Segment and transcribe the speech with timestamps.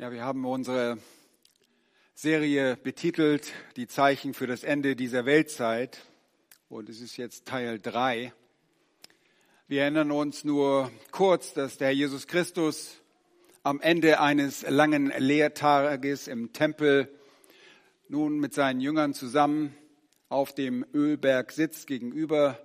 [0.00, 0.98] Ja, wir haben unsere
[2.14, 6.06] Serie betitelt Die Zeichen für das Ende dieser Weltzeit
[6.68, 8.32] und es ist jetzt Teil drei.
[9.66, 13.00] Wir erinnern uns nur kurz, dass der Jesus Christus
[13.64, 17.12] am Ende eines langen Lehrtages im Tempel
[18.06, 19.76] nun mit seinen Jüngern zusammen
[20.28, 22.56] auf dem Ölberg sitzt gegenüber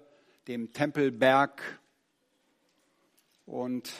[0.47, 1.63] dem Tempelberg
[3.47, 3.91] und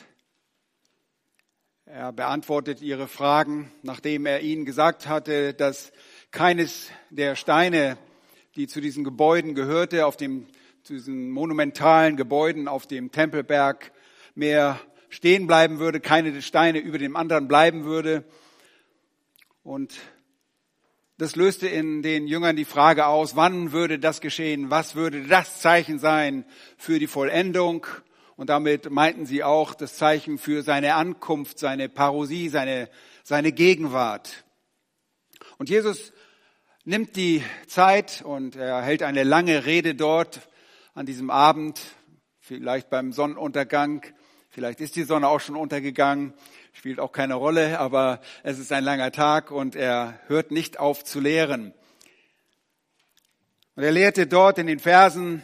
[1.86, 5.92] er beantwortet ihre Fragen, nachdem er ihnen gesagt hatte, dass
[6.32, 7.98] keines der Steine,
[8.56, 10.48] die zu diesen Gebäuden gehörte, auf dem,
[10.84, 13.92] zu diesen monumentalen Gebäuden auf dem Tempelberg
[14.34, 18.24] mehr stehen bleiben würde, keine der Steine über dem anderen bleiben würde.
[19.62, 19.94] Und
[21.18, 24.70] das löste in den Jüngern die Frage aus, wann würde das geschehen?
[24.70, 26.46] Was würde das Zeichen sein
[26.78, 27.86] für die Vollendung?
[28.36, 32.90] Und damit meinten sie auch das Zeichen für seine Ankunft, seine Parosie, seine,
[33.24, 34.44] seine Gegenwart.
[35.58, 36.14] Und Jesus
[36.84, 40.50] nimmt die Zeit und er hält eine lange Rede dort
[40.96, 41.80] an diesem Abend,
[42.40, 44.04] vielleicht beim Sonnenuntergang.
[44.50, 46.34] Vielleicht ist die Sonne auch schon untergegangen,
[46.74, 51.04] spielt auch keine Rolle, aber es ist ein langer Tag und er hört nicht auf
[51.04, 51.74] zu lehren.
[53.76, 55.44] Und er lehrte dort in den Versen,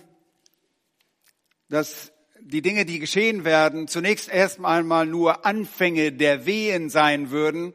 [1.70, 2.12] dass
[2.52, 7.74] die Dinge, die geschehen werden, zunächst erst einmal nur Anfänge der Wehen sein würden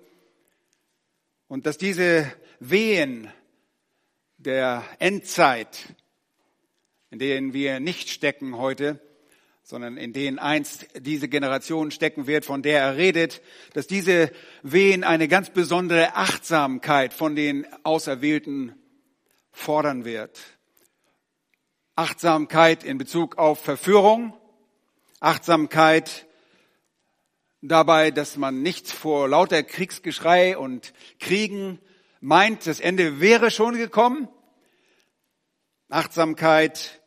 [1.46, 3.28] und dass diese Wehen
[4.36, 5.94] der Endzeit,
[7.10, 9.00] in denen wir nicht stecken heute,
[9.62, 13.42] sondern in denen einst diese Generation stecken wird, von der er redet,
[13.74, 14.32] dass diese
[14.64, 18.74] Wehen eine ganz besondere Achtsamkeit von den Auserwählten
[19.52, 20.40] fordern wird.
[21.94, 24.34] Achtsamkeit in Bezug auf Verführung,
[25.24, 26.26] Achtsamkeit
[27.62, 31.78] dabei, dass man nicht vor lauter Kriegsgeschrei und Kriegen
[32.20, 34.28] meint, das Ende wäre schon gekommen.
[35.88, 37.00] Achtsamkeit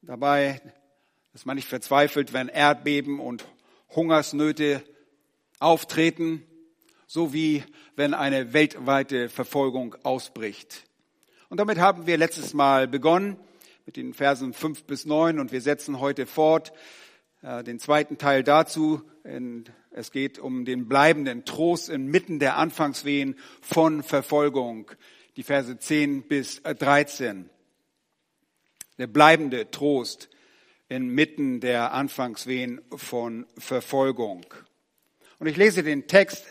[0.00, 0.62] dabei,
[1.34, 3.44] dass man nicht verzweifelt, wenn Erdbeben und
[3.90, 4.82] Hungersnöte
[5.58, 6.42] auftreten,
[7.06, 7.62] so wie
[7.94, 10.84] wenn eine weltweite Verfolgung ausbricht.
[11.50, 13.36] Und damit haben wir letztes Mal begonnen
[13.84, 16.72] mit den Versen fünf bis neun und wir setzen heute fort
[17.42, 19.02] den zweiten Teil dazu.
[19.90, 24.90] Es geht um den bleibenden Trost inmitten der Anfangswehen von Verfolgung.
[25.36, 27.48] Die Verse 10 bis 13.
[28.98, 30.28] Der bleibende Trost
[30.88, 34.44] inmitten der Anfangswehen von Verfolgung.
[35.38, 36.44] Und ich lese den Text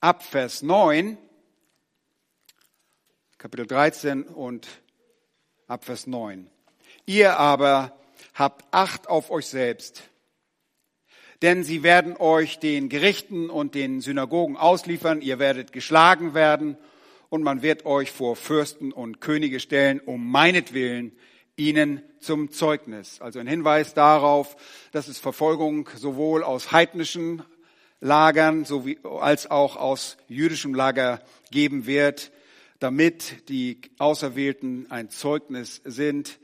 [0.00, 1.16] ab Vers 9,
[3.38, 4.66] Kapitel 13 und
[5.68, 6.50] ab Vers 9.
[7.06, 7.96] Ihr aber
[8.34, 10.02] habt Acht auf euch selbst
[11.42, 16.76] denn sie werden euch den Gerichten und den Synagogen ausliefern, ihr werdet geschlagen werden
[17.28, 21.12] und man wird euch vor Fürsten und Könige stellen, um meinetwillen
[21.56, 23.20] ihnen zum Zeugnis.
[23.20, 24.56] Also ein Hinweis darauf,
[24.92, 27.42] dass es Verfolgung sowohl aus heidnischen
[28.00, 32.32] Lagern sowie, als auch aus jüdischem Lager geben wird,
[32.80, 36.38] damit die Auserwählten ein Zeugnis sind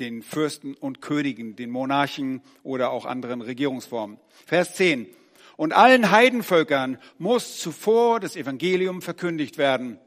[0.00, 4.18] den Fürsten und Königen, den Monarchen oder auch anderen Regierungsformen.
[4.46, 5.06] Vers 10.
[5.56, 9.98] Und allen Heidenvölkern muss zuvor das Evangelium verkündigt werden.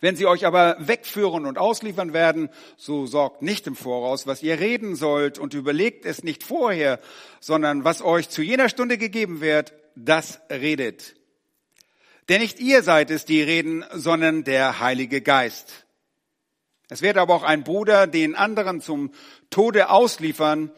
[0.00, 4.58] Wenn sie euch aber wegführen und ausliefern werden, so sorgt nicht im Voraus, was ihr
[4.58, 7.00] reden sollt und überlegt es nicht vorher,
[7.40, 11.14] sondern was euch zu jener Stunde gegeben wird, das redet.
[12.28, 15.83] Denn nicht ihr seid es, die reden, sondern der Heilige Geist.
[16.94, 19.10] Es wird aber auch ein Bruder den anderen zum
[19.50, 20.70] Tode ausliefern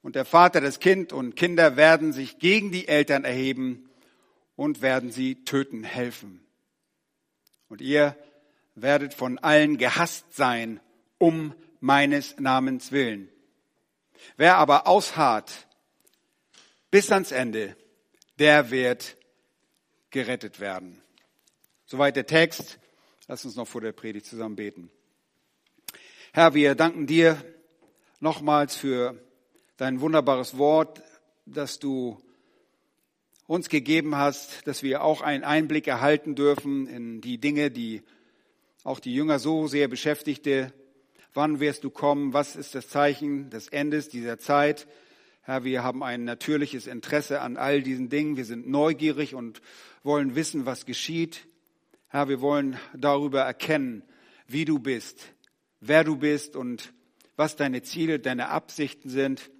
[0.00, 3.90] und der Vater das Kind und Kinder werden sich gegen die Eltern erheben
[4.54, 6.40] und werden sie töten helfen.
[7.68, 8.16] Und ihr
[8.76, 10.78] werdet von allen gehasst sein
[11.18, 13.28] um meines Namens willen.
[14.36, 15.66] Wer aber ausharrt
[16.92, 17.74] bis ans Ende,
[18.38, 19.16] der wird
[20.10, 21.02] gerettet werden.
[21.86, 22.78] Soweit der Text.
[23.26, 24.92] Lass uns noch vor der Predigt zusammen beten.
[26.36, 27.42] Herr, wir danken dir
[28.20, 29.18] nochmals für
[29.78, 31.02] dein wunderbares Wort,
[31.46, 32.18] das du
[33.46, 38.02] uns gegeben hast, dass wir auch einen Einblick erhalten dürfen in die Dinge, die
[38.84, 40.74] auch die Jünger so sehr beschäftigte.
[41.32, 42.34] Wann wirst du kommen?
[42.34, 44.86] Was ist das Zeichen des Endes dieser Zeit?
[45.40, 48.36] Herr, wir haben ein natürliches Interesse an all diesen Dingen.
[48.36, 49.62] Wir sind neugierig und
[50.02, 51.46] wollen wissen, was geschieht.
[52.08, 54.02] Herr, wir wollen darüber erkennen,
[54.48, 55.32] wie du bist,
[55.88, 56.92] wer du bist und
[57.36, 59.50] was deine Ziele, deine Absichten sind.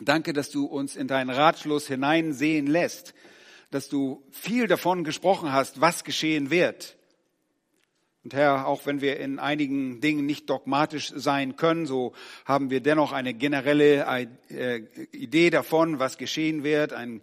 [0.00, 3.14] Danke, dass du uns in deinen Ratschluss hineinsehen lässt,
[3.70, 6.96] dass du viel davon gesprochen hast, was geschehen wird.
[8.24, 12.14] Und Herr, auch wenn wir in einigen Dingen nicht dogmatisch sein können, so
[12.46, 14.78] haben wir dennoch eine generelle äh,
[15.12, 17.20] Idee davon, was geschehen wird, eine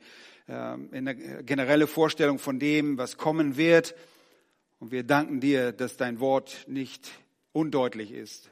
[1.45, 3.95] generelle Vorstellung von dem, was kommen wird.
[4.79, 7.09] Und wir danken dir, dass dein Wort nicht
[7.53, 8.51] undeutlich ist,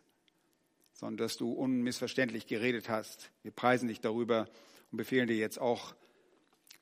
[0.94, 3.32] sondern dass du unmissverständlich geredet hast.
[3.44, 4.48] Wir preisen dich darüber
[4.92, 5.94] und befehlen dir jetzt auch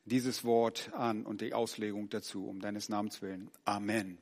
[0.05, 3.51] dieses Wort an und die Auslegung dazu, um deines Namens willen.
[3.65, 4.17] Amen.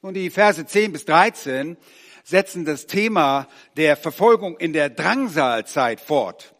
[0.00, 1.76] Und die Verse 10 bis 13
[2.24, 6.54] setzen das Thema der Verfolgung in der Drangsalzeit fort.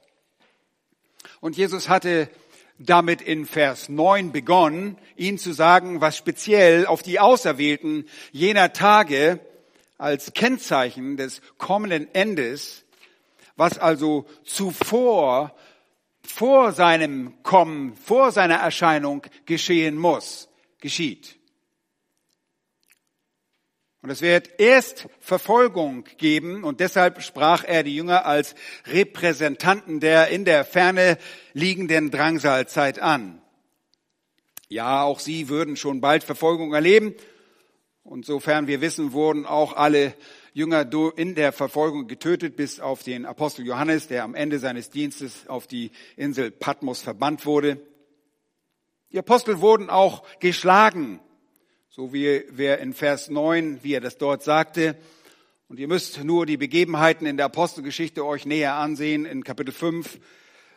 [1.41, 2.29] Und Jesus hatte
[2.79, 9.41] damit in Vers 9 begonnen, ihnen zu sagen, was speziell auf die Auserwählten jener Tage
[10.03, 12.85] als Kennzeichen des kommenden Endes,
[13.57, 15.55] was also zuvor,
[16.25, 20.49] vor seinem Kommen, vor seiner Erscheinung geschehen muss,
[20.81, 21.37] geschieht.
[24.03, 28.57] Und es wird erst Verfolgung geben und deshalb sprach er die Jünger als
[28.87, 31.17] Repräsentanten der in der Ferne
[31.53, 33.41] liegenden Drangsalzeit an.
[34.69, 37.15] Ja, auch sie würden schon bald Verfolgung erleben
[38.05, 40.15] und sofern wir wissen, wurden auch alle
[40.53, 45.47] Jünger in der Verfolgung getötet, bis auf den Apostel Johannes, der am Ende seines Dienstes
[45.49, 47.81] auf die Insel Patmos verbannt wurde.
[49.13, 51.21] Die Apostel wurden auch geschlagen,
[51.89, 54.97] so wie wir in Vers 9, wie er das dort sagte.
[55.69, 60.19] Und ihr müsst nur die Begebenheiten in der Apostelgeschichte euch näher ansehen, in Kapitel 5.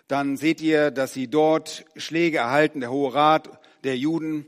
[0.08, 3.50] Dann seht ihr, dass sie dort Schläge erhalten, der Hohe Rat
[3.84, 4.46] der Juden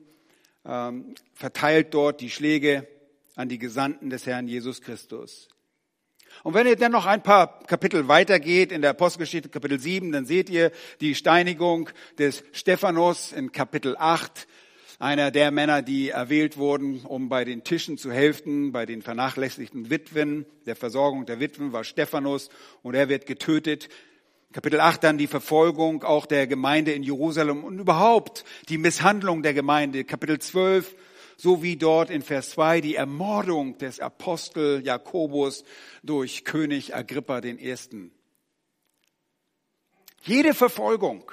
[1.34, 2.88] verteilt dort die Schläge
[3.36, 5.48] an die Gesandten des Herrn Jesus Christus.
[6.44, 10.26] Und wenn ihr dann noch ein paar Kapitel weitergeht in der Apostelgeschichte Kapitel 7, dann
[10.26, 10.72] seht ihr
[11.02, 14.48] die Steinigung des Stephanus in Kapitel 8,
[15.00, 19.90] einer der Männer, die erwählt wurden, um bei den Tischen zu helfen, bei den vernachlässigten
[19.90, 22.50] Witwen, der Versorgung der Witwen war Stephanus
[22.82, 23.90] und er wird getötet.
[24.54, 29.54] Kapitel 8 dann die Verfolgung auch der Gemeinde in Jerusalem und überhaupt die Misshandlung der
[29.54, 30.06] Gemeinde.
[30.06, 30.96] Kapitel 12,
[31.36, 35.66] so wie dort in Vers 2 die Ermordung des Apostel Jakobus
[36.02, 37.76] durch König Agrippa I.
[40.24, 41.30] Jede Verfolgung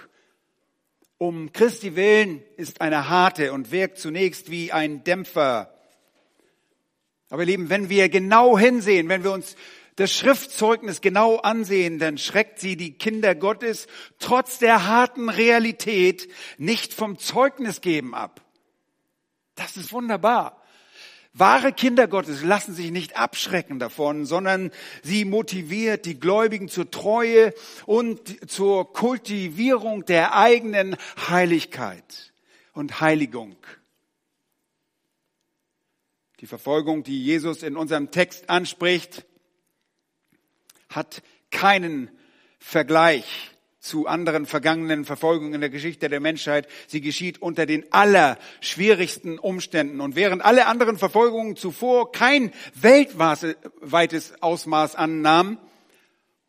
[1.18, 5.72] um Christi willen ist eine harte und wirkt zunächst wie ein Dämpfer.
[7.30, 9.56] Aber lieben, wenn wir genau hinsehen, wenn wir uns
[9.96, 13.86] das Schriftzeugnis genau ansehen, dann schreckt sie die Kinder Gottes
[14.18, 18.40] trotz der harten Realität nicht vom Zeugnis geben ab.
[19.54, 20.60] Das ist wunderbar.
[21.36, 24.70] Wahre Kinder Gottes lassen sich nicht abschrecken davon, sondern
[25.02, 27.52] sie motiviert die Gläubigen zur Treue
[27.86, 30.96] und zur Kultivierung der eigenen
[31.28, 32.32] Heiligkeit
[32.72, 33.56] und Heiligung.
[36.38, 39.24] Die Verfolgung, die Jesus in unserem Text anspricht,
[40.94, 42.10] hat keinen
[42.58, 43.50] Vergleich
[43.84, 46.66] zu anderen vergangenen Verfolgungen in der Geschichte der Menschheit.
[46.86, 50.00] Sie geschieht unter den allerschwierigsten Umständen.
[50.00, 55.58] Und während alle anderen Verfolgungen zuvor kein weltweites Ausmaß annahmen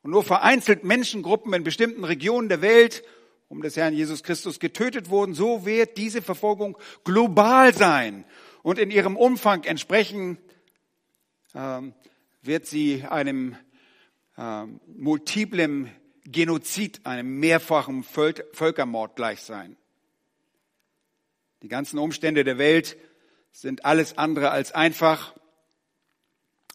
[0.02, 3.04] und nur vereinzelt Menschengruppen in bestimmten Regionen der Welt
[3.48, 8.26] um des Herrn Jesus Christus getötet wurden, so wird diese Verfolgung global sein
[8.64, 10.38] und in ihrem Umfang entsprechen
[11.54, 11.94] ähm,
[12.42, 13.56] wird sie einem
[14.38, 15.90] ähm, multiplem
[16.26, 19.78] Genozid, einem mehrfachen Völkermord gleich sein.
[21.62, 22.98] Die ganzen Umstände der Welt
[23.52, 25.36] sind alles andere als einfach.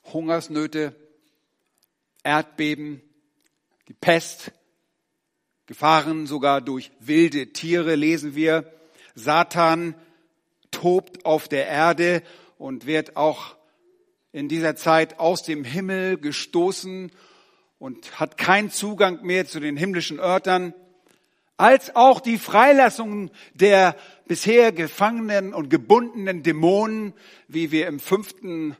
[0.04, 0.94] Hungersnöte,
[2.22, 3.02] Erdbeben,
[3.88, 4.52] die Pest,
[5.66, 8.72] Gefahren sogar durch wilde Tiere lesen wir.
[9.14, 9.94] Satan
[10.72, 12.24] tobt auf der Erde
[12.58, 13.56] und wird auch
[14.32, 17.12] in dieser Zeit aus dem Himmel gestoßen
[17.80, 20.74] und hat keinen Zugang mehr zu den himmlischen Örtern,
[21.56, 23.96] als auch die Freilassung der
[24.28, 27.14] bisher gefangenen und gebundenen Dämonen,
[27.48, 28.76] wie wir im fünften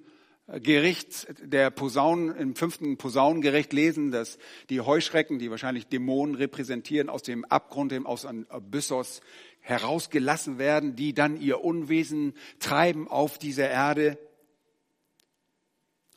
[0.46, 4.38] Gericht der Posaunen, im fünften Posaunengericht lesen, dass
[4.68, 9.22] die Heuschrecken, die wahrscheinlich Dämonen repräsentieren, aus dem Abgrund, aus einem Abyssos
[9.60, 14.18] herausgelassen werden, die dann ihr Unwesen treiben auf dieser Erde.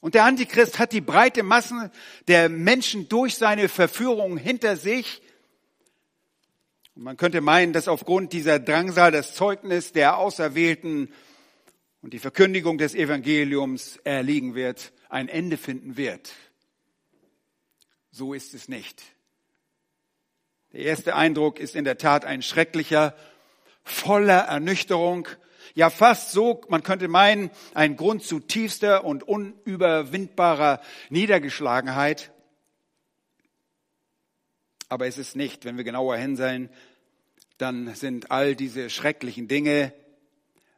[0.04, 1.90] Und der Antichrist hat die breite Masse
[2.28, 5.22] der Menschen durch seine Verführung hinter sich.
[6.94, 11.14] Und man könnte meinen, dass aufgrund dieser Drangsal das Zeugnis der Auserwählten
[12.02, 16.34] und die Verkündigung des Evangeliums erliegen wird, ein Ende finden wird.
[18.12, 19.02] So ist es nicht.
[20.74, 23.16] Der erste Eindruck ist in der Tat ein schrecklicher,
[23.86, 25.30] voller Ernüchterung,
[25.74, 32.32] ja fast so, man könnte meinen, ein Grund zu tiefster und unüberwindbarer Niedergeschlagenheit.
[34.90, 36.70] Aber es ist nicht, wenn wir genauer hinsehen,
[37.58, 39.94] dann sind all diese schrecklichen Dinge,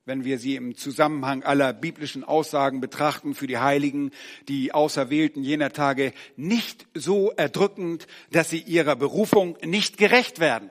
[0.05, 4.11] wenn wir sie im Zusammenhang aller biblischen Aussagen betrachten für die Heiligen,
[4.47, 10.69] die Auserwählten jener Tage, nicht so erdrückend, dass sie ihrer Berufung nicht gerecht werden.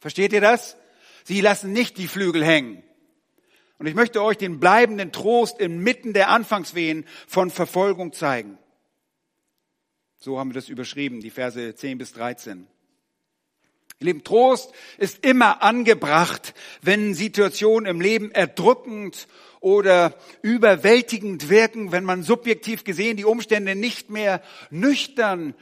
[0.00, 0.76] Versteht ihr das?
[1.24, 2.82] Sie lassen nicht die Flügel hängen.
[3.82, 8.56] Und ich möchte euch den bleibenden Trost inmitten der Anfangswehen von Verfolgung zeigen.
[10.20, 12.68] So haben wir das überschrieben, die Verse 10 bis 13.
[13.98, 19.26] Ihr Lieben, Trost ist immer angebracht, wenn Situationen im Leben erdrückend
[19.58, 25.56] oder überwältigend wirken, wenn man subjektiv gesehen die Umstände nicht mehr nüchtern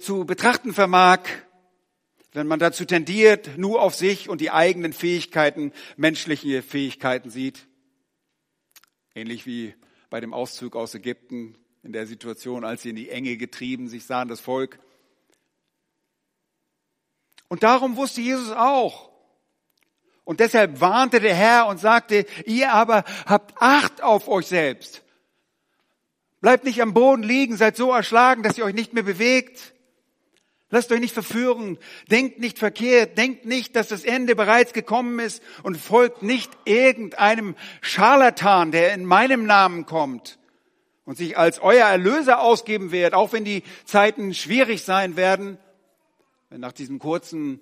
[0.00, 1.20] zu betrachten vermag,
[2.34, 7.66] wenn man dazu tendiert, nur auf sich und die eigenen Fähigkeiten, menschliche Fähigkeiten sieht.
[9.14, 9.74] Ähnlich wie
[10.10, 14.04] bei dem Auszug aus Ägypten in der Situation, als sie in die Enge getrieben sich
[14.04, 14.80] sahen, das Volk.
[17.46, 19.12] Und darum wusste Jesus auch.
[20.24, 25.02] Und deshalb warnte der Herr und sagte, ihr aber habt Acht auf euch selbst.
[26.40, 29.73] Bleibt nicht am Boden liegen, seid so erschlagen, dass ihr euch nicht mehr bewegt.
[30.74, 31.78] Lasst euch nicht verführen,
[32.10, 37.54] denkt nicht verkehrt, denkt nicht, dass das Ende bereits gekommen ist und folgt nicht irgendeinem
[37.80, 40.38] Scharlatan, der in meinem Namen kommt
[41.04, 45.58] und sich als euer Erlöser ausgeben wird, auch wenn die Zeiten schwierig sein werden
[46.54, 47.60] wenn nach diesem kurzen,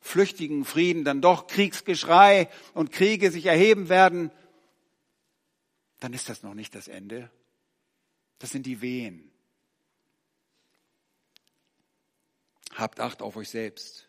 [0.00, 4.32] flüchtigen Frieden dann doch Kriegsgeschrei und Kriege sich erheben werden,
[6.00, 7.30] dann ist das noch nicht das Ende.
[8.40, 9.31] Das sind die Wehen.
[12.74, 14.06] Habt Acht auf euch selbst.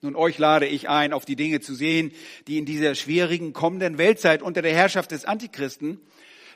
[0.00, 2.12] Nun, euch lade ich ein, auf die Dinge zu sehen,
[2.46, 6.00] die in dieser schwierigen kommenden Weltzeit unter der Herrschaft des Antichristen,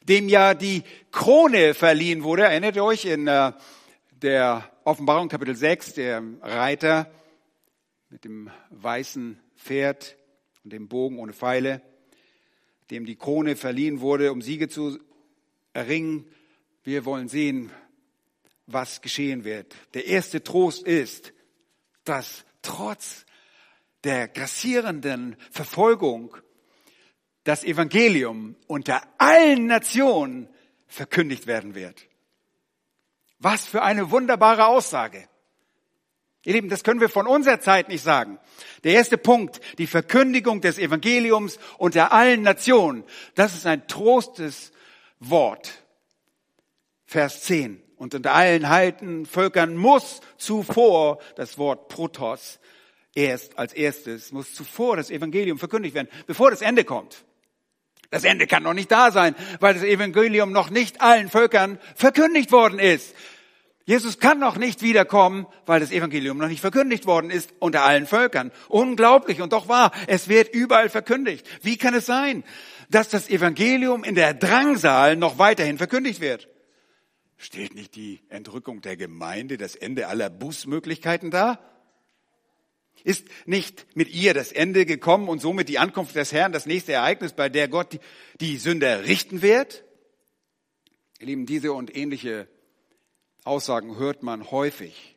[0.09, 3.53] dem ja die Krone verliehen wurde, erinnert ihr euch in äh,
[4.13, 7.11] der Offenbarung Kapitel 6, der Reiter
[8.09, 10.17] mit dem weißen Pferd
[10.65, 11.83] und dem Bogen ohne Pfeile,
[12.91, 14.99] dem die Krone verliehen wurde, um Siege zu
[15.73, 16.27] erringen.
[16.85, 17.71] Wir wollen sehen,
[18.67, 19.75] was geschehen wird.
[19.95, 21.33] Der erste Trost ist,
[22.05, 23.25] dass trotz
[24.05, 26.37] der grassierenden Verfolgung
[27.45, 30.49] das Evangelium unter allen Nationen
[30.87, 32.07] verkündigt werden wird.
[33.39, 35.29] Was für eine wunderbare Aussage.
[36.45, 38.39] Ihr Lieben, das können wir von unserer Zeit nicht sagen.
[38.83, 43.05] Der erste Punkt, die Verkündigung des Evangeliums unter allen Nationen,
[43.35, 44.73] das ist ein trostes
[45.21, 45.85] Wort.
[47.05, 47.81] Vers 10.
[48.03, 52.59] Und unter allen Heiden, Völkern muss zuvor das Wort Protos
[53.15, 57.25] erst als erstes, muss zuvor das Evangelium verkündigt werden, bevor das Ende kommt.
[58.11, 62.51] Das Ende kann noch nicht da sein, weil das Evangelium noch nicht allen Völkern verkündigt
[62.51, 63.15] worden ist.
[63.85, 68.09] Jesus kann noch nicht wiederkommen, weil das Evangelium noch nicht verkündigt worden ist unter allen
[68.09, 68.51] Völkern.
[68.67, 69.93] Unglaublich und doch wahr.
[70.09, 71.47] Es wird überall verkündigt.
[71.63, 72.43] Wie kann es sein,
[72.91, 76.49] dass das Evangelium in der Drangsal noch weiterhin verkündigt wird?
[77.43, 81.59] Steht nicht die Entrückung der Gemeinde das Ende aller Bußmöglichkeiten dar?
[83.03, 86.93] Ist nicht mit ihr das Ende gekommen und somit die Ankunft des Herrn das nächste
[86.93, 88.01] Ereignis, bei der Gott die,
[88.41, 89.83] die Sünder richten wird?
[91.19, 92.47] Ihr Lieben, diese und ähnliche
[93.43, 95.17] Aussagen hört man häufig,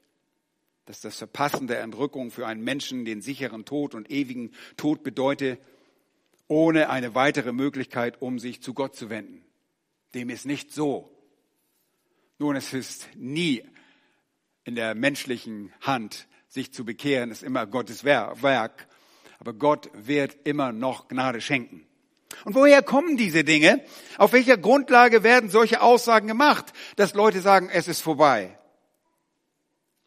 [0.86, 5.60] dass das Verpassen der Entrückung für einen Menschen den sicheren Tod und ewigen Tod bedeute,
[6.48, 9.46] ohne eine weitere Möglichkeit, um sich zu Gott zu wenden.
[10.16, 11.15] Dem ist nicht so.
[12.38, 13.64] Nun, es ist nie
[14.66, 18.88] in der menschlichen Hand, sich zu bekehren, ist immer Gottes Werk.
[19.40, 21.88] Aber Gott wird immer noch Gnade schenken.
[22.44, 23.82] Und woher kommen diese Dinge?
[24.18, 28.58] Auf welcher Grundlage werden solche Aussagen gemacht, dass Leute sagen, es ist vorbei?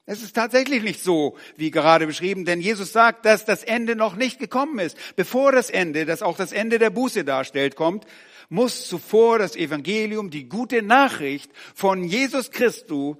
[0.05, 4.17] Es ist tatsächlich nicht so, wie gerade beschrieben, denn Jesus sagt, dass das Ende noch
[4.17, 4.97] nicht gekommen ist.
[5.17, 8.07] Bevor das Ende, das auch das Ende der Buße darstellt, kommt,
[8.49, 13.17] muss zuvor das Evangelium, die gute Nachricht von Jesus Christus,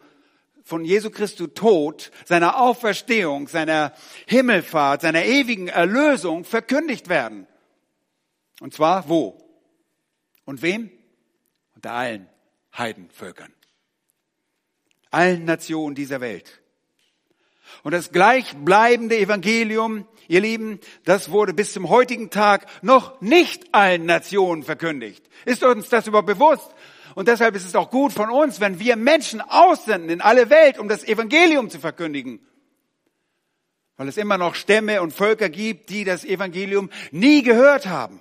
[0.65, 3.95] von Jesu Christu Tod, seiner Auferstehung, seiner
[4.27, 7.47] Himmelfahrt, seiner ewigen Erlösung verkündigt werden.
[8.61, 9.39] Und zwar wo?
[10.45, 10.91] Und wem?
[11.75, 12.29] Unter allen
[12.77, 13.53] Heidenvölkern.
[15.11, 16.61] Allen Nationen dieser Welt.
[17.83, 24.07] Und das gleichbleibende Evangelium, ihr Lieben, das wurde bis zum heutigen Tag noch nicht allen
[24.07, 25.29] Nationen verkündigt.
[25.45, 26.71] Ist uns das überhaupt bewusst?
[27.15, 30.79] Und deshalb ist es auch gut von uns, wenn wir Menschen aussenden in alle Welt,
[30.79, 32.39] um das Evangelium zu verkündigen.
[33.97, 38.21] Weil es immer noch Stämme und Völker gibt, die das Evangelium nie gehört haben.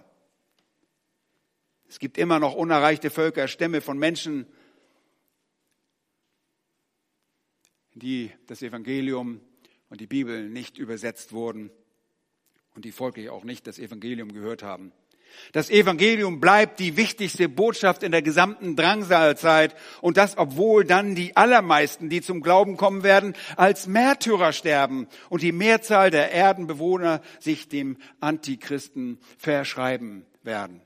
[1.87, 4.47] Es gibt immer noch unerreichte Völker, Stämme von Menschen,
[7.93, 9.41] die das Evangelium
[9.89, 11.71] und die Bibel nicht übersetzt wurden
[12.77, 14.91] und die folglich auch nicht das Evangelium gehört haben.
[15.51, 21.35] Das Evangelium bleibt die wichtigste Botschaft in der gesamten Drangsalzeit und das, obwohl dann die
[21.35, 27.67] allermeisten, die zum Glauben kommen werden, als Märtyrer sterben und die Mehrzahl der Erdenbewohner sich
[27.67, 30.79] dem Antichristen verschreiben werden.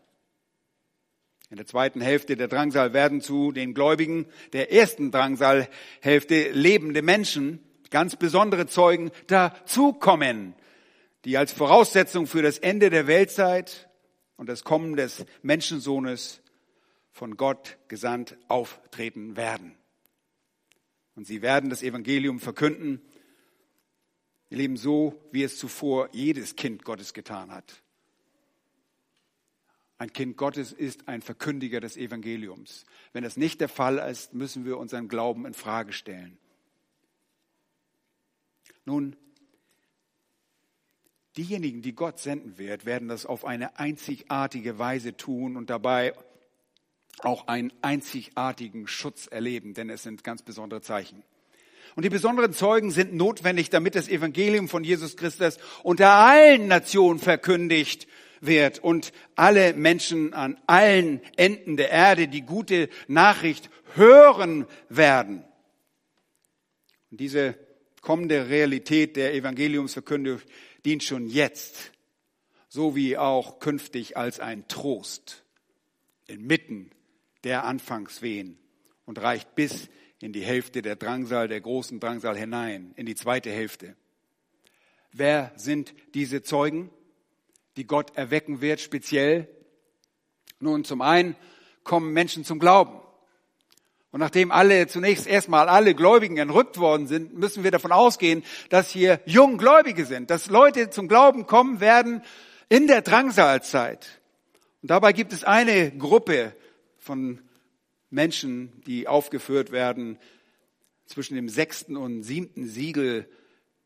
[1.50, 7.60] In der zweiten Hälfte der Drangsal werden zu den Gläubigen der ersten Drangsalhälfte lebende Menschen,
[7.90, 10.56] ganz besondere Zeugen, dazukommen,
[11.26, 13.90] die als Voraussetzung für das Ende der Weltzeit
[14.38, 16.42] und das Kommen des Menschensohnes
[17.12, 19.76] von Gott gesandt auftreten werden.
[21.16, 23.02] Und sie werden das Evangelium verkünden,
[24.50, 27.84] ihr Leben so, wie es zuvor jedes Kind Gottes getan hat.
[29.98, 32.86] Ein Kind Gottes ist ein Verkündiger des Evangeliums.
[33.14, 36.40] Wenn das nicht der Fall ist, müssen wir unseren Glauben in Frage stellen.
[38.84, 39.16] Nun,
[41.38, 46.14] diejenigen, die Gott senden wird, werden das auf eine einzigartige Weise tun und dabei
[47.20, 51.24] auch einen einzigartigen Schutz erleben, denn es sind ganz besondere Zeichen.
[51.96, 57.20] Und die besonderen Zeugen sind notwendig, damit das Evangelium von Jesus Christus unter allen Nationen
[57.20, 58.08] verkündigt
[58.40, 65.44] wird und alle Menschen an allen Enden der Erde die gute Nachricht hören werden.
[67.12, 67.56] Und diese
[68.02, 70.42] kommende Realität der Evangeliumsverkündigung
[70.86, 71.92] dient schon jetzt,
[72.68, 75.44] so wie auch künftig als ein Trost
[76.28, 76.92] inmitten
[77.44, 78.58] der Anfangswehen
[79.06, 83.50] und reicht bis in die Hälfte der Drangsal, der großen Drangsal hinein, in die zweite
[83.50, 83.96] Hälfte.
[85.12, 86.92] Wer sind diese Zeugen?
[87.78, 89.48] die Gott erwecken wird, speziell.
[90.60, 91.36] Nun, zum einen
[91.84, 93.00] kommen Menschen zum Glauben.
[94.12, 98.92] Und nachdem alle zunächst erstmal alle Gläubigen entrückt worden sind, müssen wir davon ausgehen, dass
[98.92, 102.22] hier Junggläubige sind, dass Leute zum Glauben kommen werden
[102.68, 104.22] in der Drangsalzeit.
[104.82, 106.54] Und dabei gibt es eine Gruppe
[106.98, 107.40] von
[108.10, 110.20] Menschen, die aufgeführt werden
[111.06, 113.30] zwischen dem sechsten und siebten Siegel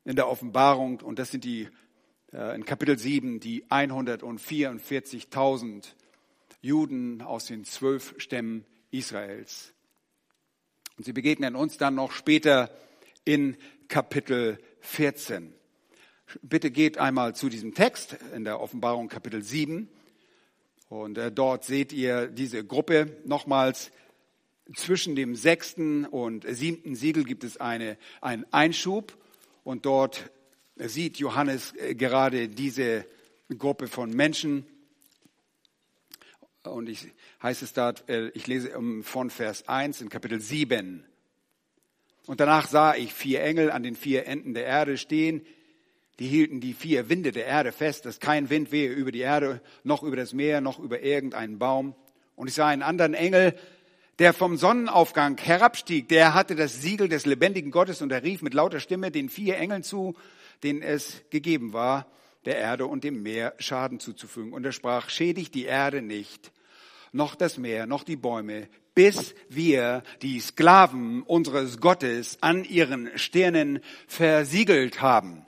[0.05, 1.01] in der Offenbarung.
[1.01, 1.69] Und das sind die
[2.33, 5.85] äh, in Kapitel 7 die 144.000
[6.61, 9.74] Juden aus den zwölf Stämmen Israels.
[10.97, 12.69] Und sie begegnen uns dann noch später
[13.25, 15.53] in Kapitel 14.
[16.41, 19.89] Bitte geht einmal zu diesem Text in der Offenbarung Kapitel 7
[20.89, 23.91] und äh, dort seht ihr diese Gruppe nochmals.
[24.75, 29.15] Zwischen dem sechsten und siebten Siegel gibt es eine, einen Einschub
[29.63, 30.31] und dort
[30.75, 33.05] sieht Johannes äh, gerade diese
[33.55, 34.65] Gruppe von Menschen.
[36.63, 38.71] Und ich heißt es da, äh, ich lese
[39.03, 41.05] von Vers 1 in Kapitel 7.
[42.27, 45.45] Und danach sah ich vier Engel an den vier Enden der Erde stehen.
[46.19, 49.61] Die hielten die vier Winde der Erde fest, dass kein Wind wehe über die Erde,
[49.83, 51.93] noch über das Meer, noch über irgendeinen Baum.
[52.35, 53.55] Und ich sah einen anderen Engel,
[54.19, 56.07] der vom Sonnenaufgang herabstieg.
[56.07, 59.57] Der hatte das Siegel des lebendigen Gottes und er rief mit lauter Stimme den vier
[59.57, 60.15] Engeln zu,
[60.63, 62.07] denen es gegeben war,
[62.45, 64.53] der Erde und dem Meer Schaden zuzufügen.
[64.53, 66.51] Und er sprach, schädigt die Erde nicht,
[67.15, 73.79] noch das Meer, noch die Bäume, bis wir die Sklaven unseres Gottes an ihren Stirnen
[74.05, 75.45] versiegelt haben.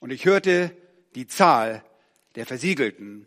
[0.00, 0.76] Und ich hörte
[1.14, 1.84] die Zahl
[2.34, 3.26] der Versiegelten,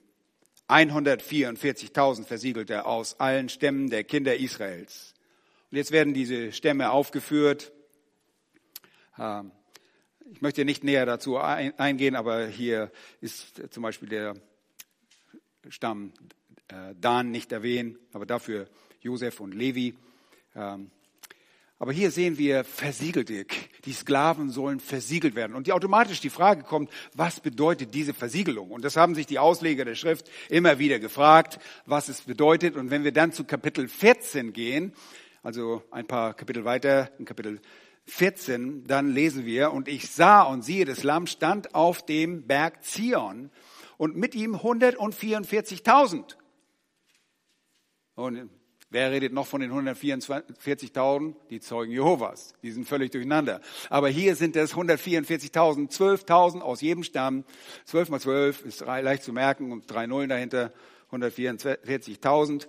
[0.67, 5.13] 144.000 Versiegelte aus allen Stämmen der Kinder Israels.
[5.69, 7.71] Und jetzt werden diese Stämme aufgeführt.
[9.17, 9.51] Ähm,
[10.33, 14.35] ich möchte nicht näher dazu eingehen, aber hier ist zum Beispiel der
[15.69, 16.13] Stamm
[16.99, 18.67] Dan nicht erwähnt, aber dafür
[19.01, 19.95] Josef und Levi.
[20.55, 20.91] Ähm,
[21.81, 23.47] aber hier sehen wir versiegelte.
[23.85, 25.55] Die Sklaven sollen versiegelt werden.
[25.55, 28.69] Und die automatisch die Frage kommt, was bedeutet diese Versiegelung?
[28.69, 32.75] Und das haben sich die Ausleger der Schrift immer wieder gefragt, was es bedeutet.
[32.75, 34.93] Und wenn wir dann zu Kapitel 14 gehen,
[35.41, 37.59] also ein paar Kapitel weiter, in Kapitel
[38.05, 42.83] 14, dann lesen wir, und ich sah und siehe, das Lamm stand auf dem Berg
[42.83, 43.49] Zion
[43.97, 46.35] und mit ihm 144.000.
[48.21, 48.51] Und
[48.91, 51.33] wer redet noch von den 144.000?
[51.49, 52.53] Die Zeugen Jehovas.
[52.61, 53.61] Die sind völlig durcheinander.
[53.89, 57.43] Aber hier sind es 144.000, 12.000 aus jedem Stamm.
[57.85, 60.71] 12 mal 12 ist leicht zu merken und drei Nullen dahinter.
[61.11, 62.67] 144.000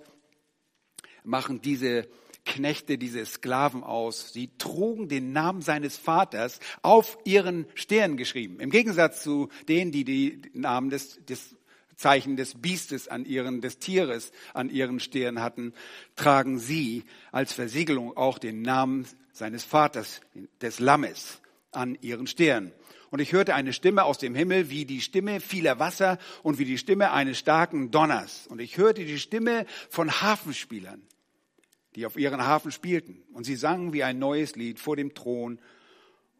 [1.23, 2.07] machen diese
[2.45, 4.33] Knechte, diese Sklaven aus.
[4.33, 8.59] Sie trugen den Namen seines Vaters auf ihren Stirn geschrieben.
[8.59, 11.55] Im Gegensatz zu denen, die die Namen des, des
[11.95, 15.73] Zeichen des Biestes an ihren, des Tieres an ihren Stirn hatten,
[16.15, 20.21] tragen sie als Versiegelung auch den Namen seines Vaters,
[20.61, 22.71] des Lammes, an ihren Stirn.
[23.09, 26.65] Und ich hörte eine Stimme aus dem Himmel wie die Stimme vieler Wasser und wie
[26.65, 28.47] die Stimme eines starken Donners.
[28.47, 31.01] Und ich hörte die Stimme von Hafenspielern,
[31.95, 33.21] die auf ihren Hafen spielten.
[33.33, 35.59] Und sie sangen wie ein neues Lied vor dem Thron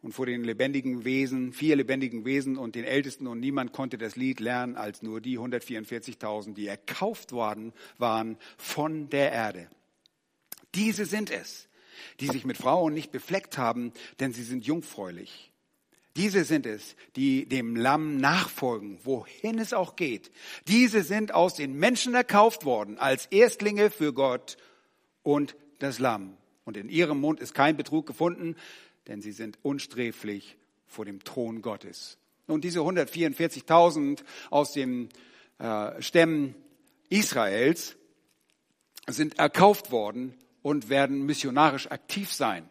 [0.04, 3.26] und vor den lebendigen Wesen, vier lebendigen Wesen und den Ältesten.
[3.26, 9.10] Und niemand konnte das Lied lernen als nur die 144.000, die erkauft worden waren von
[9.10, 9.70] der Erde.
[10.76, 11.70] Diese sind es,
[12.20, 15.52] die sich mit Frauen nicht befleckt haben, denn sie sind jungfräulich.
[16.18, 20.32] Diese sind es, die dem Lamm nachfolgen, wohin es auch geht.
[20.68, 24.58] Diese sind aus den Menschen erkauft worden als Erstlinge für Gott
[25.24, 26.38] und das Lamm.
[26.66, 28.56] Und in ihrem Mund ist kein Betrug gefunden,
[29.08, 32.18] denn sie sind unsträflich vor dem Thron Gottes.
[32.48, 35.10] Und diese 144.000 aus den
[35.60, 36.56] äh, Stämmen
[37.10, 37.96] Israels
[39.08, 42.70] sind erkauft worden und werden missionarisch aktiv sein.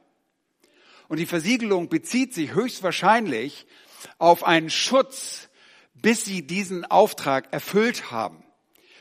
[1.08, 3.66] Und die Versiegelung bezieht sich höchstwahrscheinlich
[4.18, 5.48] auf einen Schutz,
[5.94, 8.42] bis sie diesen Auftrag erfüllt haben,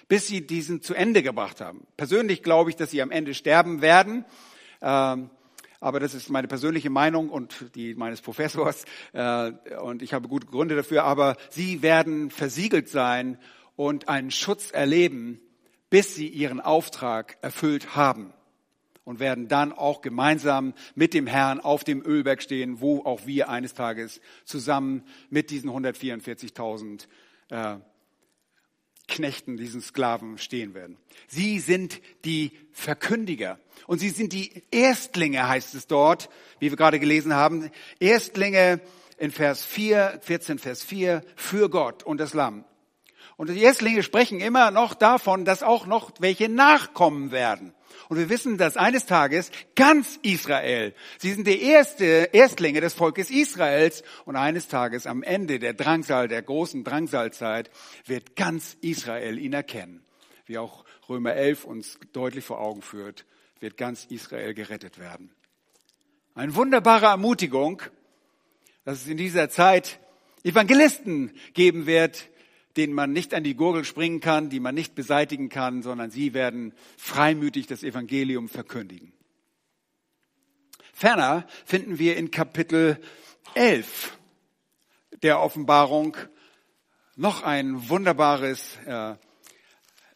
[0.08, 1.88] bis sie diesen zu Ende gebracht haben.
[1.98, 4.26] Persönlich glaube ich, dass sie am Ende sterben werden.
[4.82, 5.30] Ähm,
[5.82, 10.46] aber das ist meine persönliche Meinung und die meines Professors äh, und ich habe gute
[10.46, 11.04] Gründe dafür.
[11.04, 13.40] Aber sie werden versiegelt sein
[13.76, 15.42] und einen Schutz erleben,
[15.90, 18.32] bis sie ihren Auftrag erfüllt haben
[19.04, 23.50] und werden dann auch gemeinsam mit dem Herrn auf dem Ölberg stehen, wo auch wir
[23.50, 27.08] eines Tages zusammen mit diesen 144.000
[27.50, 27.78] äh,
[29.08, 30.98] Knechten, diesen Sklaven stehen werden.
[31.28, 37.00] Sie sind die Verkündiger und sie sind die Erstlinge, heißt es dort, wie wir gerade
[37.00, 37.70] gelesen haben.
[38.00, 38.80] Erstlinge
[39.18, 42.66] in Vers 4, 14 Vers 4 für Gott und das Lamm.
[43.38, 47.74] Und die Erstlinge sprechen immer noch davon, dass auch noch welche nachkommen werden.
[48.10, 53.30] Und wir wissen, dass eines Tages ganz Israel, sie sind die erste Erstlinge des Volkes
[53.30, 57.70] Israels und eines Tages am Ende der Drangsal, der großen Drangsalzeit,
[58.06, 60.04] wird ganz Israel ihn erkennen.
[60.46, 63.26] Wie auch Römer 11 uns deutlich vor Augen führt,
[63.60, 65.32] wird ganz Israel gerettet werden.
[66.34, 67.82] Eine wunderbare Ermutigung,
[68.86, 70.00] dass es in dieser Zeit
[70.44, 72.30] Evangelisten geben wird,
[72.78, 76.34] denen man nicht an die Gurgel springen kann, die man nicht beseitigen kann, sondern sie
[76.34, 79.14] werden freimütig das Evangelium verkündigen.
[80.94, 83.00] Ferner finden wir in Kapitel
[83.56, 84.18] 11
[85.24, 86.18] der Offenbarung
[87.16, 89.16] noch ein wunderbares, äh,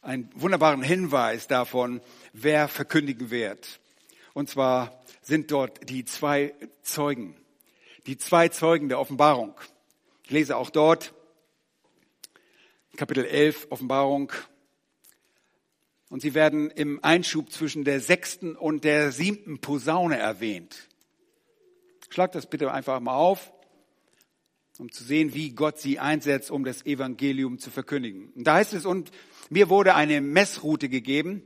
[0.02, 2.02] einen wunderbaren Hinweis davon,
[2.34, 3.80] wer verkündigen wird.
[4.34, 7.36] Und zwar sind dort die zwei Zeugen,
[8.06, 9.56] die zwei Zeugen der Offenbarung.
[10.24, 11.13] Ich lese auch dort
[12.95, 14.31] Kapitel 11 Offenbarung.
[16.10, 20.88] Und sie werden im Einschub zwischen der sechsten und der siebten Posaune erwähnt.
[22.10, 23.51] Schlag das bitte einfach mal auf,
[24.77, 28.29] um zu sehen, wie Gott sie einsetzt, um das Evangelium zu verkündigen.
[28.36, 29.12] Und da heißt es, und
[29.49, 31.43] mir wurde eine Messroute gegeben,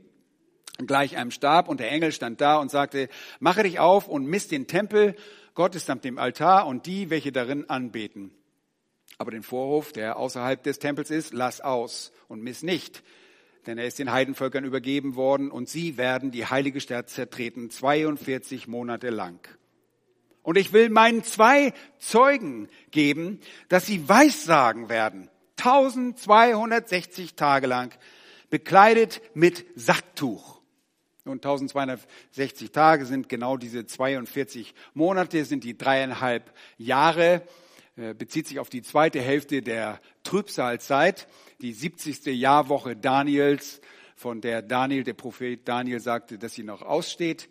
[0.86, 3.08] gleich einem Stab, und der Engel stand da und sagte,
[3.40, 5.16] mache dich auf und miss den Tempel
[5.54, 8.30] Gottes samt dem Altar und die, welche darin anbeten.
[9.20, 13.02] Aber den Vorhof, der außerhalb des Tempels ist, lass aus und miss nicht.
[13.66, 18.66] Denn er ist den Heidenvölkern übergeben worden und sie werden die heilige Stadt zertreten, 42
[18.66, 19.46] Monate lang.
[20.42, 25.28] Und ich will meinen zwei Zeugen geben, dass sie Weissagen werden,
[25.58, 27.92] 1260 Tage lang,
[28.48, 30.62] bekleidet mit Sacktuch.
[31.26, 37.42] Und 1260 Tage sind genau diese 42 Monate, sind die dreieinhalb Jahre,
[37.96, 41.26] bezieht sich auf die zweite Hälfte der Trübsalzeit,
[41.60, 42.26] die 70.
[42.26, 43.80] Jahrwoche Daniels,
[44.20, 47.48] von der Daniel, der Prophet Daniel sagte, dass sie noch aussteht.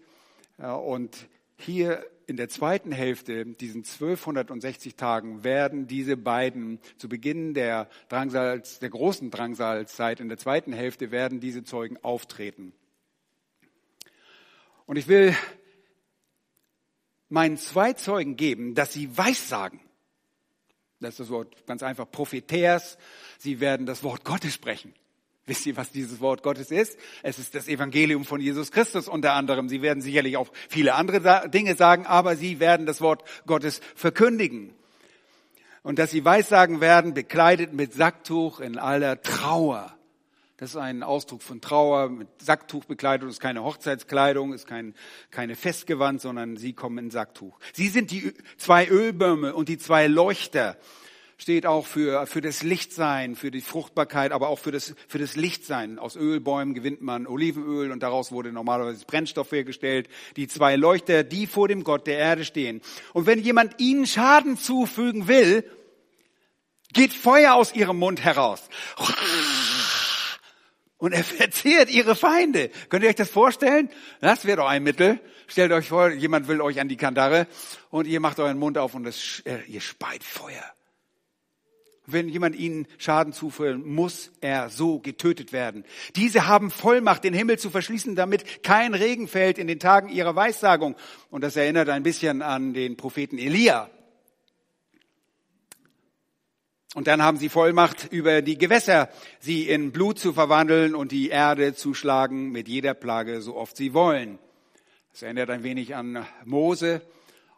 [0.60, 7.56] Äh, und hier in der zweiten Hälfte, diesen 1260 Tagen, werden diese beiden zu Beginn
[7.56, 12.72] der Drangsals, der großen Drangsalzeit, in der zweiten Hälfte werden diese Zeugen auftreten.
[14.86, 15.36] Und ich will
[17.30, 19.80] meinen zwei Zeugen geben, dass sie Weissagen.
[21.00, 22.98] Das ist das Wort ganz einfach Propheters.
[23.38, 24.94] Sie werden das Wort Gottes sprechen.
[25.46, 27.00] Wisst ihr, was dieses Wort Gottes ist?
[27.24, 29.68] Es ist das Evangelium von Jesus Christus unter anderem.
[29.68, 34.76] Sie werden sicherlich auch viele andere Dinge sagen, aber sie werden das Wort Gottes verkündigen.
[35.82, 39.98] Und dass sie Weissagen werden, bekleidet mit Sacktuch in aller Trauer.
[40.60, 43.30] Das ist ein Ausdruck von Trauer mit Sacktuchbekleidung.
[43.30, 44.94] Das ist keine Hochzeitskleidung, ist kein,
[45.32, 47.58] keine Festgewand, sondern sie kommen in Sacktuch.
[47.72, 50.76] Sie sind die zwei Ölbäume und die zwei Leuchter.
[51.38, 55.38] Steht auch für, für das Lichtsein, für die Fruchtbarkeit, aber auch für das, für das
[55.38, 55.98] Lichtsein.
[55.98, 60.10] Aus Ölbäumen gewinnt man Olivenöl und daraus wurde normalerweise Brennstoff hergestellt.
[60.36, 62.82] Die zwei Leuchter, die vor dem Gott der Erde stehen.
[63.14, 65.64] Und wenn jemand ihnen Schaden zufügen will,
[66.92, 68.64] geht Feuer aus ihrem Mund heraus
[71.00, 72.70] und er verzehrt ihre Feinde.
[72.90, 73.90] Könnt ihr euch das vorstellen?
[74.22, 75.20] Das wäre doch ein Mittel.
[75.48, 77.48] Stellt euch vor, jemand will euch an die Kandare
[77.90, 80.64] und ihr macht euren Mund auf und das, äh, ihr speit Feuer.
[82.12, 85.86] Wenn jemand ihnen Schaden zuführen, muss er so getötet werden.
[86.16, 90.36] Diese haben Vollmacht, den Himmel zu verschließen, damit kein Regen fällt in den Tagen ihrer
[90.36, 90.96] Weissagung.
[91.30, 93.92] Und das erinnert ein bisschen an den Propheten Elia.
[96.96, 101.30] Und dann haben sie Vollmacht über die Gewässer, sie in Blut zu verwandeln und die
[101.30, 104.40] Erde zu schlagen mit jeder Plage, so oft sie wollen.
[105.12, 107.04] Das erinnert ein wenig an Mose.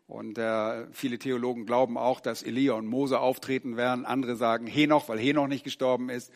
[0.08, 4.06] Und äh, viele Theologen glauben auch, dass Elia und Mose auftreten werden.
[4.06, 6.30] Andere sagen Henoch, weil Henoch nicht gestorben ist.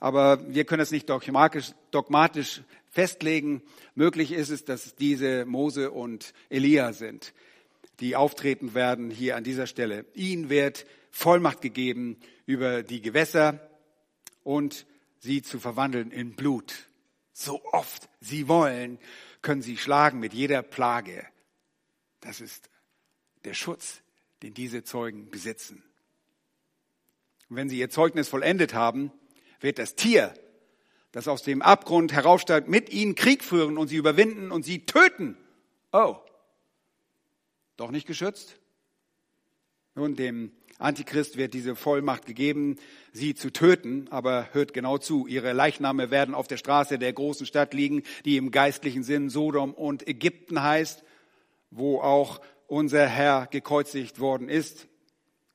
[0.00, 3.60] Aber wir können es nicht dogmatisch, dogmatisch festlegen.
[3.94, 7.34] Möglich ist es, dass diese Mose und Elia sind,
[8.00, 10.06] die auftreten werden hier an dieser Stelle.
[10.14, 12.16] Ihnen wird Vollmacht gegeben
[12.48, 13.60] über die Gewässer
[14.42, 14.86] und
[15.18, 16.88] sie zu verwandeln in Blut.
[17.34, 18.98] So oft sie wollen,
[19.42, 21.26] können sie schlagen mit jeder Plage.
[22.20, 22.70] Das ist
[23.44, 24.00] der Schutz,
[24.42, 25.84] den diese Zeugen besitzen.
[27.50, 29.12] Und wenn sie ihr Zeugnis vollendet haben,
[29.60, 30.32] wird das Tier,
[31.12, 35.36] das aus dem Abgrund heraussteigt, mit ihnen Krieg führen und sie überwinden und sie töten.
[35.92, 36.16] Oh,
[37.76, 38.58] doch nicht geschützt?
[39.98, 42.76] Nun, dem Antichrist wird diese Vollmacht gegeben,
[43.12, 47.46] sie zu töten, aber hört genau zu, ihre Leichname werden auf der Straße der großen
[47.46, 51.02] Stadt liegen, die im geistlichen Sinn Sodom und Ägypten heißt,
[51.72, 54.86] wo auch unser Herr gekreuzigt worden ist.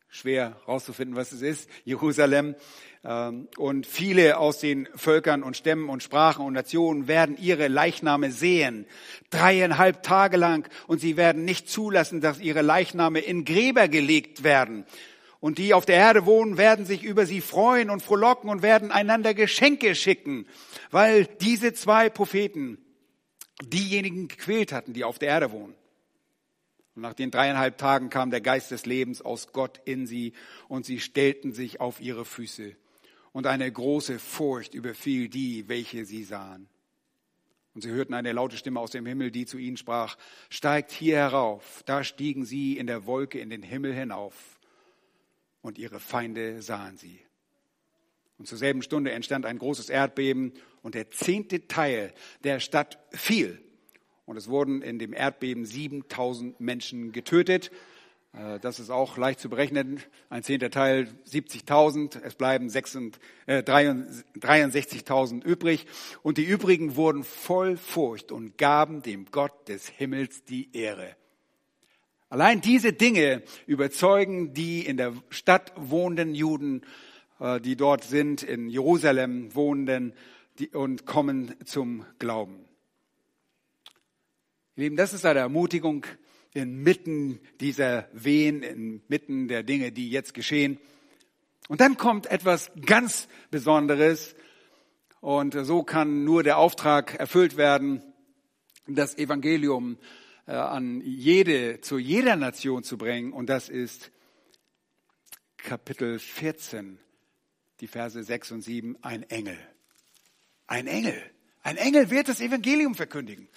[0.10, 1.70] Schwer herauszufinden, was es ist.
[1.86, 2.56] Jerusalem.
[3.04, 8.32] Ähm, und viele aus den Völkern und Stämmen und Sprachen und Nationen werden ihre Leichname
[8.32, 8.86] sehen.
[9.30, 10.70] Dreieinhalb Tage lang.
[10.88, 14.86] Und sie werden nicht zulassen, dass ihre Leichname in Gräber gelegt werden
[15.44, 18.94] und die auf der Erde wohnen, werden sich über sie freuen und frohlocken und werden
[18.94, 20.48] einander Geschenke schicken,
[20.90, 22.78] weil diese zwei Propheten
[23.62, 25.76] diejenigen gequält hatten, die auf der Erde wohnen.
[26.96, 30.32] Und nach den dreieinhalb Tagen kam der Geist des Lebens aus Gott in sie
[30.70, 32.78] und sie stellten sich auf ihre Füße.
[33.34, 36.70] Und eine große Furcht überfiel die, welche sie sahen.
[37.74, 40.16] Und sie hörten eine laute Stimme aus dem Himmel, die zu ihnen sprach,
[40.50, 41.82] steigt hier herauf.
[41.86, 44.60] Da stiegen sie in der Wolke in den Himmel hinauf
[45.62, 47.20] und ihre Feinde sahen sie.
[48.38, 53.60] Und zur selben Stunde entstand ein großes Erdbeben und der zehnte Teil der Stadt fiel.
[54.26, 57.72] Und es wurden in dem Erdbeben 7000 Menschen getötet.
[58.34, 60.02] Äh, das ist auch leicht zu berechnen.
[60.30, 62.22] Ein zehnter Teil 70.000.
[62.22, 65.86] Es bleiben 63.000 äh, übrig.
[66.22, 71.16] Und die übrigen wurden voll Furcht und gaben dem Gott des Himmels die Ehre.
[72.30, 76.82] Allein diese Dinge überzeugen die in der Stadt wohnenden Juden,
[77.40, 80.14] äh, die dort sind, in Jerusalem wohnenden
[80.74, 82.66] und kommen zum Glauben.
[84.76, 86.06] Lieben, das ist eine Ermutigung
[86.54, 90.80] inmitten dieser Wehen, inmitten der Dinge, die jetzt geschehen.
[91.68, 94.36] Und dann kommt etwas ganz Besonderes
[95.22, 98.04] und so kann nur der Auftrag erfüllt werden,
[98.88, 99.98] das Evangelium
[100.46, 103.32] äh, an jede, zu jeder Nation zu bringen.
[103.32, 104.12] Und das ist
[105.56, 107.00] Kapitel 14,
[107.80, 109.58] die Verse 6 und 7, ein Engel.
[110.68, 111.22] Ein Engel.
[111.62, 113.48] Ein Engel wird das Evangelium verkündigen.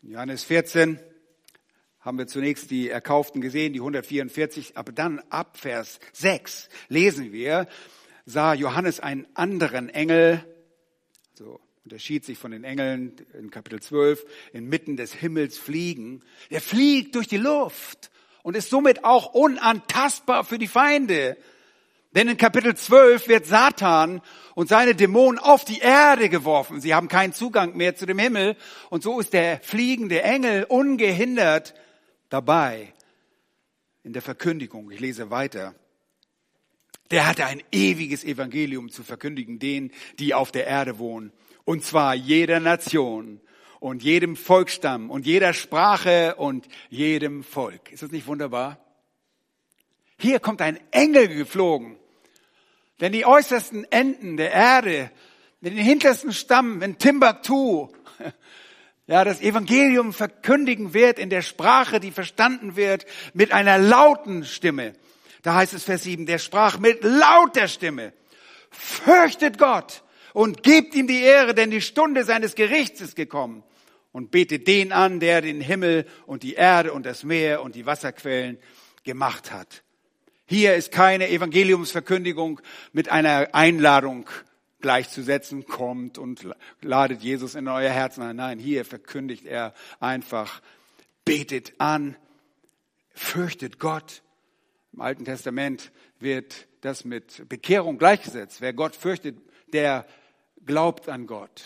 [0.00, 0.98] Johannes 14
[2.08, 7.68] haben wir zunächst die Erkauften gesehen, die 144, aber dann ab Vers 6 lesen wir,
[8.24, 10.42] sah Johannes einen anderen Engel,
[11.34, 16.22] so unterschied sich von den Engeln in Kapitel 12, inmitten des Himmels fliegen.
[16.48, 18.10] Er fliegt durch die Luft
[18.42, 21.36] und ist somit auch unantastbar für die Feinde.
[22.12, 24.22] Denn in Kapitel 12 wird Satan
[24.54, 26.80] und seine Dämonen auf die Erde geworfen.
[26.80, 28.56] Sie haben keinen Zugang mehr zu dem Himmel.
[28.88, 31.74] Und so ist der fliegende Engel ungehindert
[32.28, 32.92] dabei
[34.02, 34.90] in der Verkündigung.
[34.90, 35.74] Ich lese weiter.
[37.10, 41.32] Der hatte ein ewiges Evangelium zu verkündigen, denen, die auf der Erde wohnen.
[41.64, 43.40] Und zwar jeder Nation
[43.80, 47.92] und jedem Volksstamm und jeder Sprache und jedem Volk.
[47.92, 48.78] Ist das nicht wunderbar?
[50.18, 51.96] Hier kommt ein Engel geflogen.
[53.00, 55.10] Denn die äußersten Enden der Erde,
[55.60, 57.88] in den hintersten Stamm, in Timbuktu,
[59.08, 64.92] ja, das Evangelium verkündigen wird in der Sprache, die verstanden wird, mit einer lauten Stimme.
[65.42, 68.12] Da heißt es Vers 7, der sprach mit lauter Stimme,
[68.70, 73.64] fürchtet Gott und gebt ihm die Ehre, denn die Stunde seines Gerichts ist gekommen.
[74.10, 77.86] Und betet den an, der den Himmel und die Erde und das Meer und die
[77.86, 78.58] Wasserquellen
[79.04, 79.82] gemacht hat.
[80.46, 82.60] Hier ist keine Evangeliumsverkündigung
[82.92, 84.28] mit einer Einladung
[84.80, 86.46] gleichzusetzen, kommt und
[86.80, 88.36] ladet Jesus in euer Herzen ein.
[88.36, 90.62] Nein, hier verkündigt er einfach,
[91.24, 92.16] betet an,
[93.10, 94.22] fürchtet Gott.
[94.92, 98.60] Im Alten Testament wird das mit Bekehrung gleichgesetzt.
[98.60, 99.38] Wer Gott fürchtet,
[99.72, 100.06] der
[100.64, 101.64] glaubt an Gott.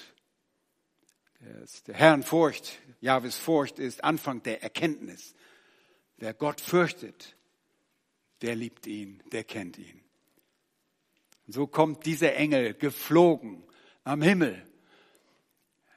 [1.86, 5.34] Der Herrn Furcht, Jahwes Furcht ist Anfang der Erkenntnis.
[6.16, 7.36] Wer Gott fürchtet,
[8.42, 10.01] der liebt ihn, der kennt ihn.
[11.52, 13.62] Und so kommt dieser Engel geflogen
[14.04, 14.62] am Himmel.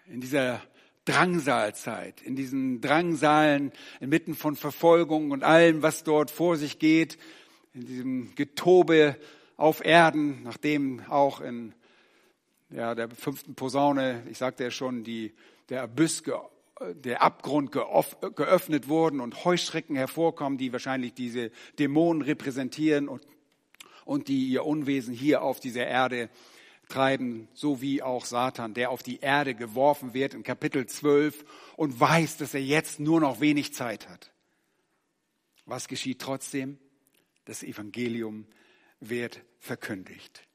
[0.05, 0.61] In dieser
[1.05, 7.17] Drangsalzeit, in diesen Drangsalen inmitten von Verfolgung und allem, was dort vor sich geht,
[7.73, 9.15] in diesem Getobe
[9.55, 11.73] auf Erden, nachdem auch in
[12.69, 15.33] ja, der fünften Posaune, ich sagte ja schon, die,
[15.69, 16.21] der Abyss,
[16.95, 23.25] der Abgrund geöffnet wurden und Heuschrecken hervorkommen, die wahrscheinlich diese Dämonen repräsentieren und
[24.05, 26.29] und die ihr Unwesen hier auf dieser Erde
[26.87, 31.43] treiben, so wie auch Satan, der auf die Erde geworfen wird in Kapitel 12
[31.75, 34.31] und weiß, dass er jetzt nur noch wenig Zeit hat.
[35.65, 36.77] Was geschieht trotzdem?
[37.45, 38.45] Das Evangelium
[38.99, 40.47] wird verkündigt.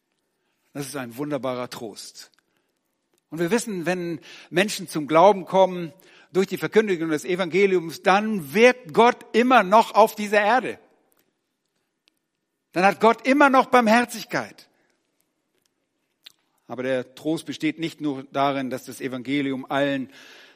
[0.73, 2.31] Das ist ein wunderbarer Trost.
[3.31, 5.93] Und wir wissen, wenn Menschen zum Glauben kommen
[6.33, 10.79] durch die Verkündigung des Evangeliums, dann wirkt Gott immer noch auf dieser Erde
[12.73, 14.69] dann hat Gott immer noch Barmherzigkeit.
[16.67, 20.13] Aber der Trost besteht nicht nur darin, dass das Evangelium allen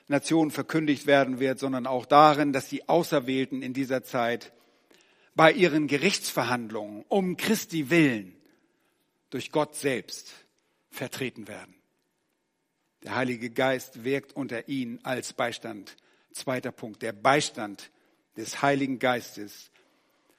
[0.07, 4.53] Nationen verkündigt werden wird, sondern auch darin, dass die Auserwählten in dieser Zeit
[5.35, 8.37] bei ihren Gerichtsverhandlungen um Christi willen
[9.31, 10.33] durch Gott selbst
[10.91, 11.75] vertreten werden.
[13.03, 15.97] Der Heilige Geist wirkt unter ihnen als Beistand.
[16.33, 17.91] Zweiter Punkt, der Beistand
[18.37, 19.71] des Heiligen Geistes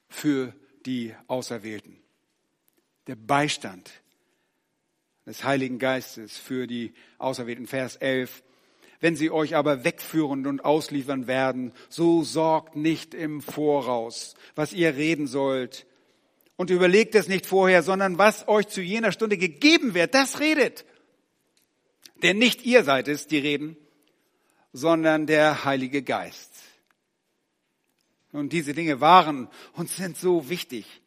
[0.08, 0.54] für
[0.86, 1.98] die Auserwählten.
[3.08, 3.92] Der Beistand
[5.26, 7.68] des Heiligen Geistes für die Auserwählten.
[7.68, 8.44] Vers 11.
[9.00, 14.96] Wenn sie euch aber wegführen und ausliefern werden, so sorgt nicht im Voraus, was ihr
[14.96, 15.86] reden sollt.
[16.56, 20.86] Und überlegt es nicht vorher, sondern was euch zu jener Stunde gegeben wird, das redet.
[22.24, 23.76] Denn nicht ihr seid es, die reden,
[24.72, 26.52] sondern der Heilige Geist.
[28.36, 31.02] Und diese Dinge waren und sind so wichtig,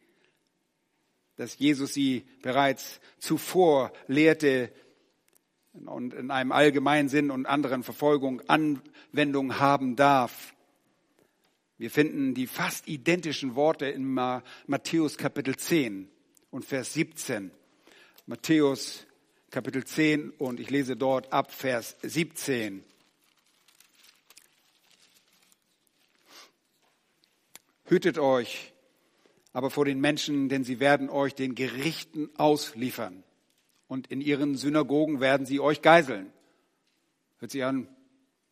[1.35, 4.73] dass Jesus sie bereits zuvor lehrte
[5.85, 10.55] und in einem allgemeinen Sinn und anderen Verfolgung Anwendung haben darf.
[11.77, 14.05] Wir finden die fast identischen Worte in
[14.65, 16.09] Matthäus Kapitel 10
[16.49, 17.51] und Vers 17.
[18.25, 19.05] Matthäus
[19.51, 22.83] Kapitel 10 und ich lese dort ab Vers 17.
[27.89, 28.71] Hütet euch
[29.51, 33.23] aber vor den Menschen, denn sie werden euch den Gerichten ausliefern.
[33.87, 36.31] Und in ihren Synagogen werden sie euch geiseln.
[37.39, 37.87] Hört sich an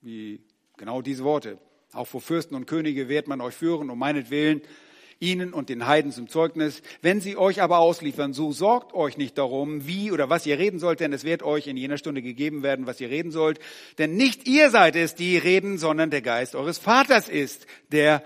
[0.02, 0.41] wie
[0.76, 1.60] genau diese Worte.
[1.93, 4.62] Auch vor Fürsten und Könige wird man euch führen, um meinetwillen,
[5.19, 6.82] ihnen und den Heiden zum Zeugnis.
[7.04, 10.80] Wenn sie euch aber ausliefern, so sorgt euch nicht darum, wie oder was ihr reden
[10.80, 13.60] sollt, denn es wird euch in jener Stunde gegeben werden, was ihr reden sollt.
[14.00, 18.23] Denn nicht ihr seid es, die reden, sondern der Geist eures Vaters ist, der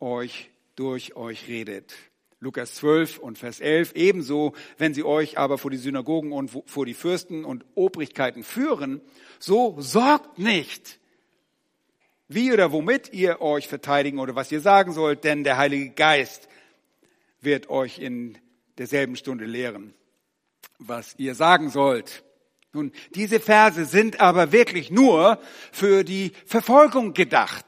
[0.00, 0.49] euch
[0.80, 1.92] durch euch redet.
[2.38, 3.92] Lukas 12 und Vers 11.
[3.96, 9.02] Ebenso, wenn sie euch aber vor die Synagogen und vor die Fürsten und Obrigkeiten führen,
[9.38, 10.98] so sorgt nicht,
[12.28, 16.48] wie oder womit ihr euch verteidigen oder was ihr sagen sollt, denn der Heilige Geist
[17.42, 18.38] wird euch in
[18.78, 19.92] derselben Stunde lehren,
[20.78, 22.24] was ihr sagen sollt.
[22.72, 25.38] Nun, diese Verse sind aber wirklich nur
[25.72, 27.66] für die Verfolgung gedacht.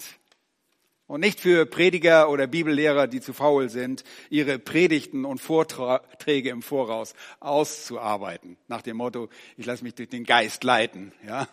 [1.12, 6.62] Und nicht für Prediger oder Bibellehrer, die zu faul sind, ihre Predigten und Vorträge im
[6.62, 8.56] Voraus auszuarbeiten.
[8.66, 11.12] Nach dem Motto, ich lasse mich durch den Geist leiten.
[11.26, 11.50] Ja?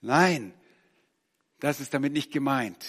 [0.00, 0.54] Nein,
[1.60, 2.82] das ist damit nicht gemeint.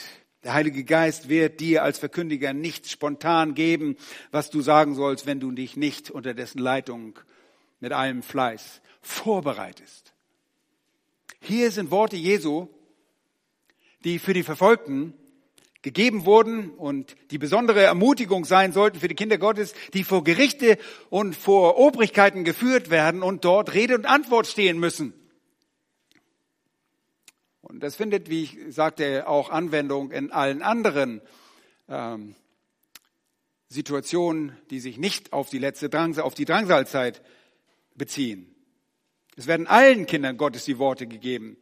[0.46, 3.98] Der Heilige Geist wird dir als Verkündiger nicht spontan geben,
[4.32, 7.20] was du sagen sollst, wenn du dich nicht unter dessen Leitung
[7.82, 10.14] mit allem Fleiß vorbereitest.
[11.42, 12.70] Hier sind Worte Jesu,
[14.06, 15.14] die für die Verfolgten
[15.86, 20.80] gegeben wurden und die besondere Ermutigung sein sollten für die Kinder Gottes, die vor Gerichte
[21.12, 25.14] und vor Obrigkeiten geführt werden und dort Rede und Antwort stehen müssen.
[27.62, 31.22] Und das findet, wie ich sagte, auch Anwendung in allen anderen
[31.88, 32.34] ähm,
[33.70, 37.22] Situationen, die sich nicht auf die letzte Drangsal, auf die Drangsalzeit
[37.94, 38.56] beziehen.
[39.36, 41.58] Es werden allen Kindern Gottes die Worte gegeben,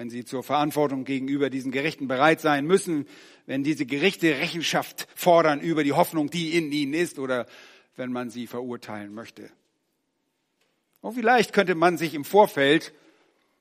[0.00, 3.06] wenn sie zur Verantwortung gegenüber diesen Gerichten bereit sein müssen,
[3.44, 7.44] wenn diese Gerichte Rechenschaft fordern über die Hoffnung, die in ihnen ist, oder
[7.96, 9.50] wenn man sie verurteilen möchte.
[11.02, 12.94] Und vielleicht könnte man sich im Vorfeld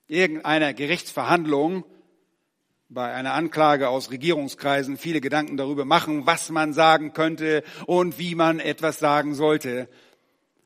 [0.07, 1.83] irgendeiner Gerichtsverhandlung
[2.87, 8.35] bei einer Anklage aus Regierungskreisen viele Gedanken darüber machen, was man sagen könnte und wie
[8.35, 9.89] man etwas sagen sollte.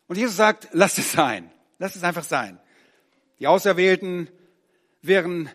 [0.05, 1.51] Und Jesus sagt, lasst es sein.
[1.79, 2.59] Lasst es einfach sein.
[3.39, 4.29] Die Auserwählten
[5.03, 5.49] wären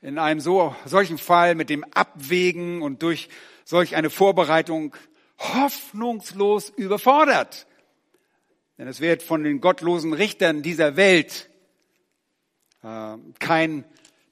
[0.00, 3.28] in einem so, solchen Fall mit dem Abwägen und durch
[3.64, 4.94] solch eine Vorbereitung
[5.38, 7.66] hoffnungslos überfordert.
[8.78, 11.48] Denn es wird von den gottlosen Richtern dieser Welt
[12.82, 13.84] äh, kein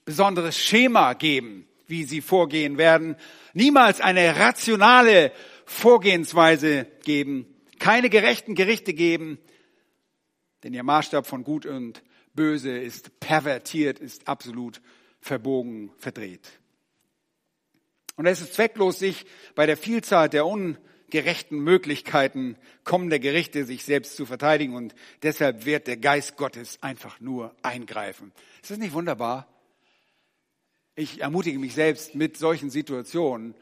[0.05, 3.17] besonderes Schema geben, wie sie vorgehen werden.
[3.53, 5.33] Niemals eine rationale
[5.65, 7.47] Vorgehensweise geben.
[7.79, 9.39] Keine gerechten Gerichte geben.
[10.63, 12.03] Denn ihr Maßstab von Gut und
[12.35, 14.81] Böse ist pervertiert, ist absolut
[15.21, 16.61] verbogen, verdreht.
[18.17, 24.17] Und es ist zwecklos, sich bei der Vielzahl der ungerechten Möglichkeiten kommender Gerichte sich selbst
[24.17, 24.75] zu verteidigen.
[24.75, 28.33] Und deshalb wird der Geist Gottes einfach nur eingreifen.
[28.61, 29.49] Ist das nicht wunderbar?
[30.95, 33.55] Ich ermutige mich selbst mit solchen Situationen,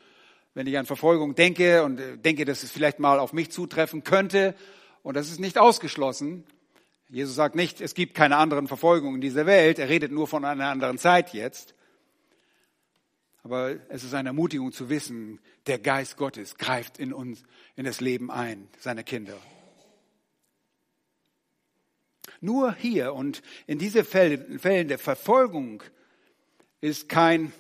[0.55, 4.57] wenn ich an Verfolgung denke und denke, dass es vielleicht mal auf mich zutreffen könnte.
[5.03, 6.45] Und das ist nicht ausgeschlossen.
[7.11, 9.81] Jesus sagt nicht, es gibt keine anderen Verfolgungen in dieser Welt.
[9.81, 11.75] Er redet nur von einer anderen Zeit jetzt.
[13.43, 17.43] Aber es ist eine Ermutigung zu wissen, der Geist Gottes greift in uns,
[17.75, 19.37] in das Leben ein, seiner Kinder.
[22.41, 25.83] Nur hier und in diesen Fällen der Verfolgung
[26.81, 27.53] ist kein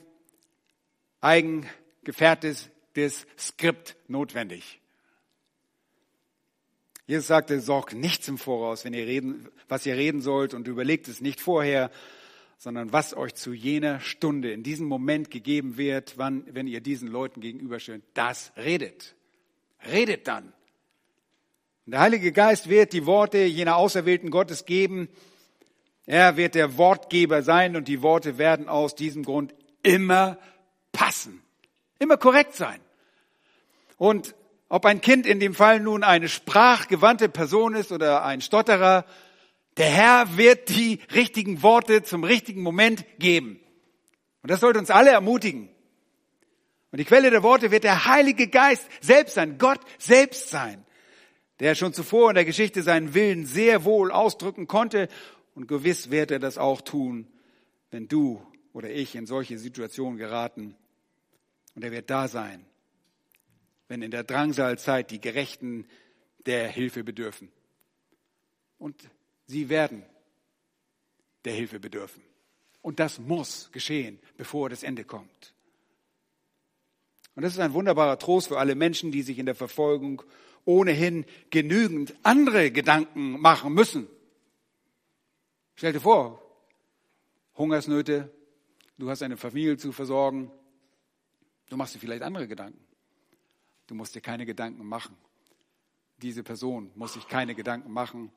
[1.20, 2.70] eigengefährtes
[3.38, 4.79] Skript notwendig.
[7.10, 11.08] Jesus sagte, sorgt nichts im Voraus, wenn ihr reden, was ihr reden sollt und überlegt
[11.08, 11.90] es nicht vorher,
[12.56, 17.08] sondern was euch zu jener Stunde, in diesem Moment gegeben wird, wann, wenn ihr diesen
[17.08, 19.16] Leuten gegenübersteht, das redet.
[19.90, 20.52] Redet dann.
[21.84, 25.08] Und der Heilige Geist wird die Worte jener Auserwählten Gottes geben.
[26.06, 29.52] Er wird der Wortgeber sein und die Worte werden aus diesem Grund
[29.82, 30.38] immer
[30.92, 31.42] passen,
[31.98, 32.78] immer korrekt sein.
[33.96, 34.36] Und
[34.70, 39.04] ob ein Kind in dem Fall nun eine sprachgewandte Person ist oder ein Stotterer,
[39.76, 43.60] der Herr wird die richtigen Worte zum richtigen Moment geben.
[44.42, 45.68] Und das sollte uns alle ermutigen.
[46.92, 50.84] Und die Quelle der Worte wird der Heilige Geist selbst sein, Gott selbst sein,
[51.58, 55.08] der schon zuvor in der Geschichte seinen Willen sehr wohl ausdrücken konnte.
[55.56, 57.26] Und gewiss wird er das auch tun,
[57.90, 58.40] wenn du
[58.72, 60.76] oder ich in solche Situationen geraten.
[61.74, 62.64] Und er wird da sein,
[63.90, 65.84] wenn in der Drangsalzeit die Gerechten
[66.46, 67.50] der Hilfe bedürfen.
[68.78, 69.10] Und
[69.46, 70.04] sie werden
[71.44, 72.22] der Hilfe bedürfen.
[72.82, 75.54] Und das muss geschehen, bevor das Ende kommt.
[77.34, 80.22] Und das ist ein wunderbarer Trost für alle Menschen, die sich in der Verfolgung
[80.64, 84.06] ohnehin genügend andere Gedanken machen müssen.
[85.74, 86.40] Stell dir vor,
[87.56, 88.32] Hungersnöte,
[88.98, 90.48] du hast eine Familie zu versorgen,
[91.70, 92.89] du machst dir vielleicht andere Gedanken.
[93.90, 95.16] Du musst dir keine Gedanken machen.
[96.22, 98.30] Diese Person muss sich keine Gedanken machen,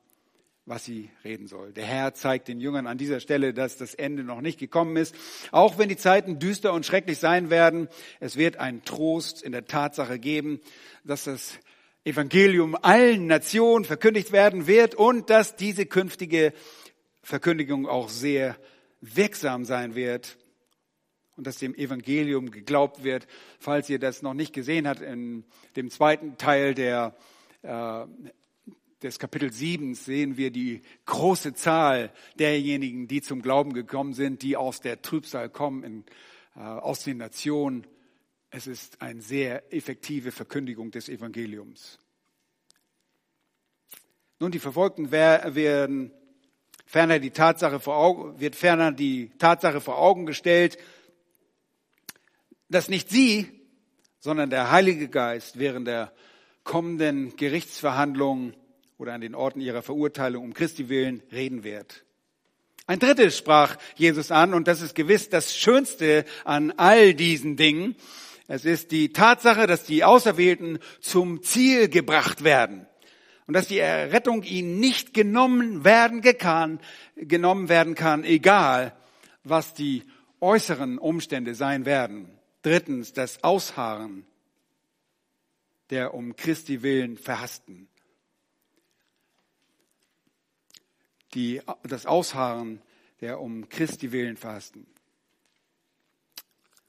[0.66, 1.72] was sie reden soll.
[1.72, 5.14] Der Herr zeigt den Jüngern an dieser Stelle, dass das Ende noch nicht gekommen ist.
[5.52, 7.86] Auch wenn die Zeiten düster und schrecklich sein werden,
[8.18, 10.60] es wird einen Trost in der Tatsache geben,
[11.04, 11.60] dass das
[12.02, 16.52] Evangelium allen Nationen verkündigt werden wird und dass diese künftige
[17.22, 18.56] Verkündigung auch sehr
[19.00, 20.36] wirksam sein wird
[21.36, 23.26] und dass dem Evangelium geglaubt wird.
[23.58, 25.44] Falls ihr das noch nicht gesehen habt, in
[25.76, 27.16] dem zweiten Teil der,
[27.62, 28.06] äh,
[29.02, 34.56] des Kapitel 7 sehen wir die große Zahl derjenigen, die zum Glauben gekommen sind, die
[34.56, 36.04] aus der Trübsal kommen, in,
[36.56, 37.86] äh, aus den Nationen.
[38.50, 41.98] Es ist eine sehr effektive Verkündigung des Evangeliums.
[44.38, 46.12] Nun, die Verfolgten werden
[46.86, 50.78] ferner die Tatsache vor Augen, wird ferner die Tatsache vor Augen gestellt,
[52.68, 53.46] dass nicht sie,
[54.20, 56.12] sondern der Heilige Geist während der
[56.62, 58.56] kommenden Gerichtsverhandlungen
[58.96, 62.04] oder an den Orten ihrer Verurteilung um Christi willen reden wird.
[62.86, 67.96] Ein drittes sprach Jesus an, und das ist gewiss das Schönste an all diesen Dingen.
[68.46, 72.86] Es ist die Tatsache, dass die Auserwählten zum Ziel gebracht werden
[73.46, 76.78] und dass die Errettung ihnen nicht genommen werden kann,
[77.16, 78.94] genommen werden kann, egal
[79.44, 80.02] was die
[80.40, 82.38] äußeren Umstände sein werden.
[82.64, 84.24] Drittens das Ausharren
[85.90, 87.88] der um Christi willen Verhassten.
[91.34, 92.80] Die, das Ausharren
[93.20, 94.86] der um Christi willen Verhassten.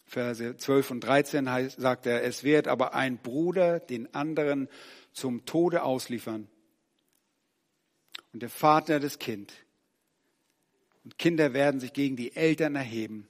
[0.06, 4.70] Verse 12 und 13 heißt, sagt er, es wird aber ein Bruder den anderen
[5.12, 6.48] zum Tode ausliefern
[8.32, 9.52] und der Vater das Kind.
[11.04, 13.28] Und Kinder werden sich gegen die Eltern erheben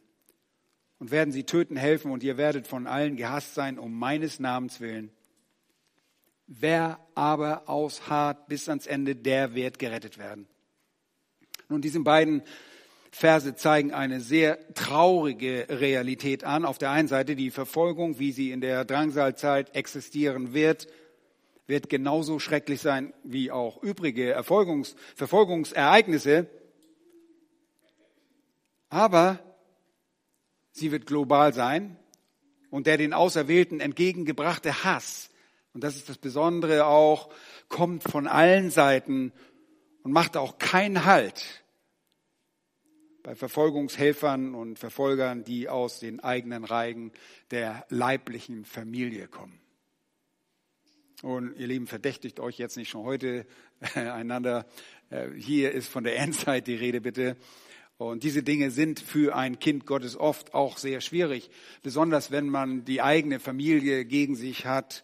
[0.99, 4.79] und werden sie töten helfen und ihr werdet von allen gehasst sein um meines Namens
[4.79, 5.11] willen.
[6.47, 10.47] Wer aber ausharrt bis ans Ende, der wird gerettet werden.
[11.69, 12.43] Nun, diese beiden
[13.11, 16.65] Verse zeigen eine sehr traurige Realität an.
[16.65, 20.87] Auf der einen Seite die Verfolgung, wie sie in der Drangsalzeit existieren wird,
[21.65, 26.47] wird genauso schrecklich sein wie auch übrige Erfolgungs Verfolgungsereignisse.
[28.89, 29.39] Aber
[30.75, 31.97] sie wird global sein
[32.69, 35.29] und der den Auserwählten entgegengebrachte Hass,
[35.73, 37.33] und das ist das Besondere auch,
[37.67, 39.33] kommt von allen Seiten
[40.03, 41.63] und macht auch keinen Halt
[43.23, 47.11] bei Verfolgungshelfern und Verfolgern, die aus den eigenen Reigen
[47.51, 49.59] der leiblichen Familie kommen.
[51.23, 53.45] Und ihr Lieben, verdächtigt euch jetzt nicht schon heute
[53.95, 54.65] einander.
[55.09, 57.35] Äh, hier ist von der Endzeit die Rede, bitte.
[57.97, 61.49] Und diese Dinge sind für ein Kind Gottes oft auch sehr schwierig,
[61.81, 65.03] besonders wenn man die eigene Familie gegen sich hat,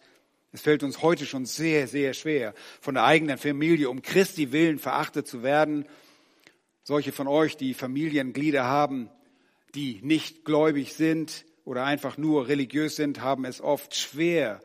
[0.54, 4.78] es fällt uns heute schon sehr, sehr schwer, von der eigenen Familie um Christi willen
[4.78, 5.86] verachtet zu werden.
[6.82, 9.08] Solche von euch, die Familienglieder haben,
[9.74, 14.60] die nicht gläubig sind oder einfach nur religiös sind, haben es oft schwer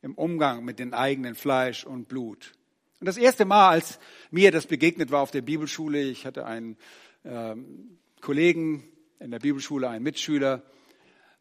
[0.00, 2.52] im Umgang mit dem eigenen Fleisch und Blut.
[3.00, 3.98] Und das erste Mal, als
[4.30, 6.78] mir das begegnet war auf der Bibelschule, ich hatte einen
[7.24, 8.84] ähm, Kollegen
[9.20, 10.62] in der Bibelschule, einen Mitschüler,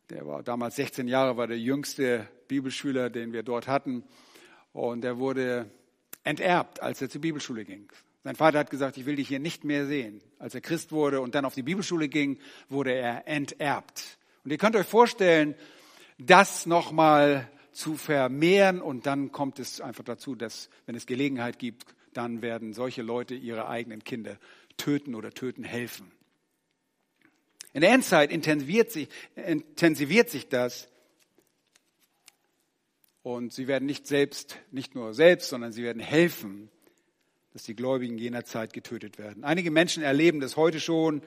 [0.10, 4.04] der war damals 16 Jahre, war der jüngste Bibelschüler, den wir dort hatten.
[4.72, 5.70] Und er wurde
[6.24, 7.90] enterbt, als er zur Bibelschule ging.
[8.24, 10.22] Sein Vater hat gesagt, ich will dich hier nicht mehr sehen.
[10.40, 14.18] Als er Christ wurde und dann auf die Bibelschule ging, wurde er enterbt.
[14.44, 15.56] Und ihr könnt euch vorstellen,
[16.18, 21.86] das nochmal zu vermehren und dann kommt es einfach dazu, dass wenn es Gelegenheit gibt,
[22.14, 24.38] dann werden solche Leute ihre eigenen Kinder
[24.78, 26.12] töten oder töten helfen.
[27.74, 30.88] In der Endzeit intensiviert sich, intensiviert sich das
[33.24, 36.70] und sie werden nicht selbst, nicht nur selbst, sondern sie werden helfen,
[37.54, 39.44] dass die Gläubigen jener Zeit getötet werden.
[39.44, 41.22] Einige Menschen erleben das heute schon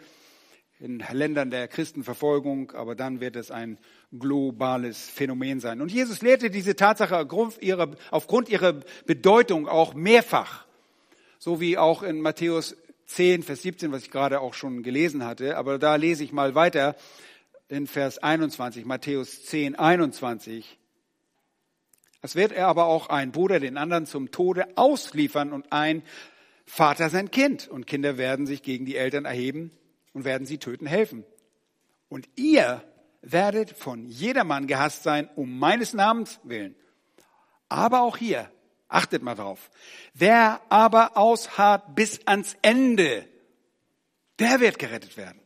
[0.81, 3.79] in Ländern der Christenverfolgung, aber dann wird es ein
[4.19, 5.83] globales Phänomen sein.
[5.83, 10.67] Und Jesus lehrte diese Tatsache aufgrund ihrer, Bedeutung auch mehrfach,
[11.39, 12.77] so wie auch in Matthäus
[13.11, 15.57] 10, Vers 17, was ich gerade auch schon gelesen hatte.
[15.57, 16.97] Aber da lese ich mal weiter
[17.69, 20.79] in Vers 21, Matthäus 10, 21.
[22.23, 26.03] Es wird er aber auch ein Bruder den anderen zum Tode ausliefern und ein
[26.67, 27.69] Vater sein Kind.
[27.69, 29.73] Und Kinder werden sich gegen die Eltern erheben
[30.13, 31.25] und werden sie töten helfen.
[32.09, 32.83] Und ihr
[33.23, 36.75] werdet von jedermann gehasst sein, um meines Namens willen.
[37.69, 38.51] Aber auch hier,
[38.91, 39.71] achtet mal drauf,
[40.15, 43.27] wer aber ausharrt bis ans Ende,
[44.39, 45.41] der wird gerettet werden.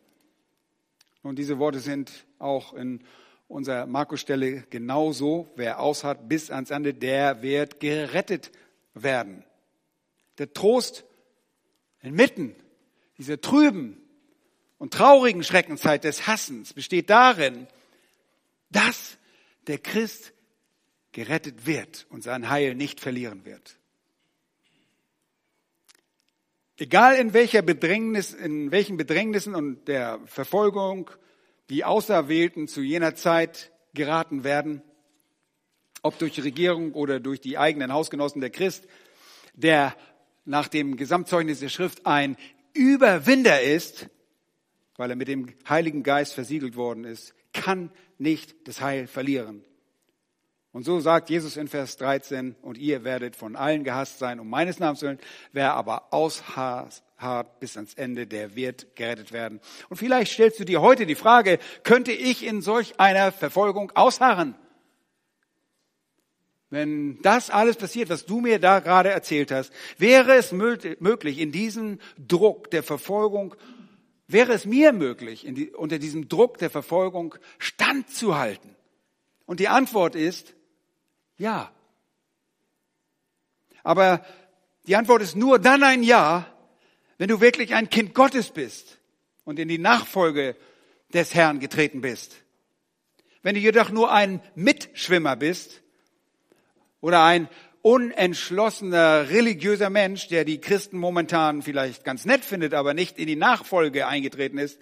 [1.23, 3.03] Und diese Worte sind auch in
[3.49, 5.49] unserer Markus-Stelle genauso.
[5.57, 8.53] Wer aushat bis ans Ende, der wird gerettet
[8.93, 9.45] werden.
[10.39, 11.05] Der Trost
[12.03, 12.55] inmitten
[13.17, 14.01] dieser trüben
[14.79, 17.67] und traurigen Schreckenzeit des Hassens besteht darin,
[18.71, 19.17] dass
[19.67, 20.34] der Christ
[21.15, 23.79] gerettet wird und sein Heil nicht verlieren wird.
[26.77, 31.09] Egal in welcher Bedrängnis, in welchen Bedrängnissen und der Verfolgung
[31.71, 34.83] die Auserwählten zu jener Zeit geraten werden,
[36.03, 38.87] ob durch die Regierung oder durch die eigenen Hausgenossen der Christ,
[39.55, 39.97] der
[40.45, 42.37] nach dem Gesamtzeugnis der Schrift ein
[42.75, 44.09] Überwinder ist,
[44.97, 49.65] weil er mit dem Heiligen Geist versiegelt worden ist, kann nicht das Heil verlieren.
[50.75, 54.51] Und so sagt Jesus in Vers 13, und ihr werdet von allen gehasst sein um
[54.51, 55.21] meines Namens willen,
[55.53, 57.01] wer aber ausharrt
[57.61, 59.61] bis ans Ende, der wird gerettet werden.
[59.89, 64.57] Und vielleicht stellst du dir heute die Frage, könnte ich in solch einer Verfolgung ausharren?
[66.71, 71.53] Wenn das alles passiert, was du mir da gerade erzählt hast, wäre es möglich, in
[71.53, 73.55] diesem Druck der Verfolgung,
[74.27, 78.75] wäre es mir möglich, die, unter diesem Druck der Verfolgung standzuhalten?
[79.47, 80.57] Und die Antwort ist,
[81.37, 81.71] ja.
[83.83, 84.25] Aber
[84.87, 86.47] die Antwort ist nur dann ein Ja,
[87.19, 88.99] wenn du wirklich ein Kind Gottes bist
[89.45, 90.57] und in die Nachfolge
[91.13, 92.37] des Herrn getreten bist.
[93.43, 95.83] Wenn du jedoch nur ein Mitschwimmer bist
[97.01, 97.49] oder ein
[97.83, 103.37] unentschlossener religiöser Mensch, der die Christen momentan vielleicht ganz nett findet, aber nicht in die
[103.37, 104.81] Nachfolge eingetreten ist,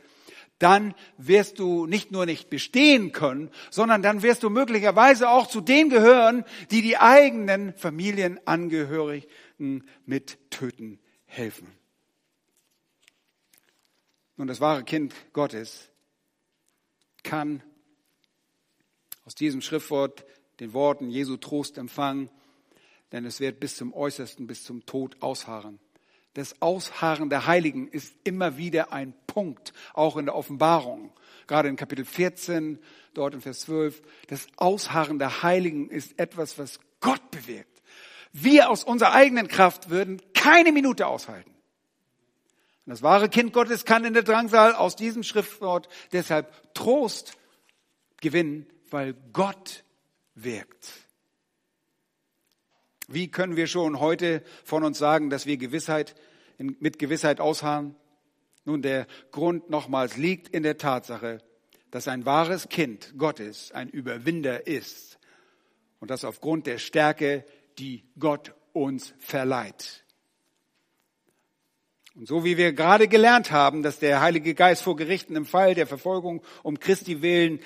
[0.63, 5.61] dann wirst du nicht nur nicht bestehen können, sondern dann wirst du möglicherweise auch zu
[5.61, 11.69] denen gehören, die die eigenen Familienangehörigen mit töten helfen.
[14.37, 15.91] Nun, das wahre Kind Gottes
[17.23, 17.63] kann
[19.25, 20.25] aus diesem Schriftwort
[20.61, 22.31] den Worten Jesu Trost empfangen,
[23.13, 25.79] denn es wird bis zum Äußersten, bis zum Tod ausharren.
[26.35, 31.13] Das Ausharren der Heiligen ist immer wieder ein Punkt, auch in der Offenbarung.
[31.47, 32.79] Gerade in Kapitel 14,
[33.13, 34.03] dort in Vers 12.
[34.29, 37.83] Das Ausharren der Heiligen ist etwas, was Gott bewirkt.
[38.33, 41.51] Wir aus unserer eigenen Kraft würden keine Minute aushalten.
[42.87, 47.37] Und das wahre Kind Gottes kann in der Drangsal aus diesem Schriftwort deshalb Trost
[48.21, 49.85] gewinnen, weil Gott
[50.35, 51.02] wirkt.
[53.13, 56.15] Wie können wir schon heute von uns sagen, dass wir Gewissheit,
[56.59, 57.95] mit Gewissheit ausharren?
[58.65, 61.39] Nun, der Grund nochmals liegt in der Tatsache,
[61.91, 65.19] dass ein wahres Kind Gottes ein Überwinder ist
[66.01, 67.45] und das aufgrund der Stärke,
[67.79, 70.05] die Gott uns verleiht.
[72.15, 75.75] Und so wie wir gerade gelernt haben, dass der Heilige Geist vor Gerichten im Fall
[75.75, 77.61] der Verfolgung um Christi willen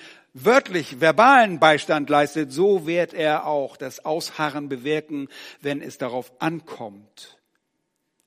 [0.45, 5.29] wörtlich verbalen Beistand leistet, so wird er auch das Ausharren bewirken,
[5.61, 7.39] wenn es darauf ankommt.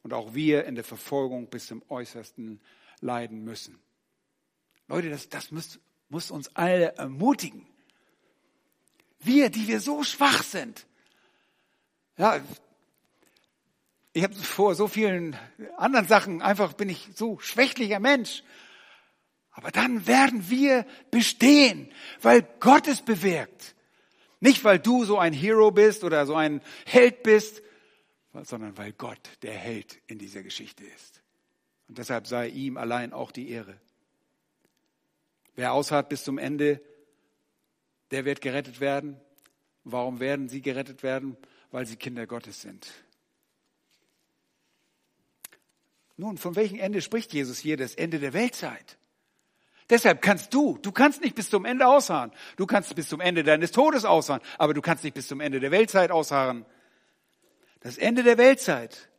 [0.03, 2.60] Und auch wir in der Verfolgung bis zum Äußersten
[3.01, 3.78] leiden müssen.
[4.88, 5.80] Leute, das, das muss,
[6.10, 7.68] muss uns alle ermutigen.
[9.20, 10.88] Wir, die wir so schwach sind.
[12.18, 12.39] Ja,
[14.14, 15.38] ich habe vor so vielen
[15.78, 18.43] anderen Sachen einfach bin ich so schwächlicher Mensch.
[19.51, 21.91] Aber dann werden wir bestehen,
[22.21, 23.75] weil Gott es bewirkt.
[24.39, 27.61] Nicht, weil du so ein Hero bist oder so ein Held bist,
[28.43, 31.21] sondern weil Gott der Held in dieser Geschichte ist.
[31.87, 33.79] Und deshalb sei ihm allein auch die Ehre.
[35.55, 36.81] Wer ausharrt bis zum Ende,
[38.11, 39.19] der wird gerettet werden.
[39.83, 41.35] Warum werden sie gerettet werden?
[41.71, 42.87] Weil sie Kinder Gottes sind.
[46.15, 47.77] Nun, von welchem Ende spricht Jesus hier?
[47.77, 48.97] Das Ende der Weltzeit.
[49.89, 52.31] Deshalb kannst du, du kannst nicht bis zum Ende ausharren.
[52.57, 55.59] Du kannst bis zum Ende deines Todes ausharren, aber du kannst nicht bis zum Ende
[55.59, 56.65] der Weltzeit ausharren.
[57.79, 59.09] Das Ende der Weltzeit.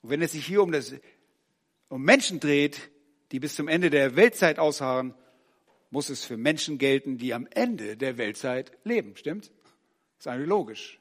[0.00, 0.94] Und wenn es sich hier um das,
[1.88, 2.90] um Menschen dreht,
[3.30, 5.14] die bis zum Ende der Weltzeit ausharren,
[5.90, 9.16] muss es für Menschen gelten, die am Ende der Weltzeit leben.
[9.16, 9.46] Stimmt?
[9.46, 10.98] Das ist eigentlich logisch.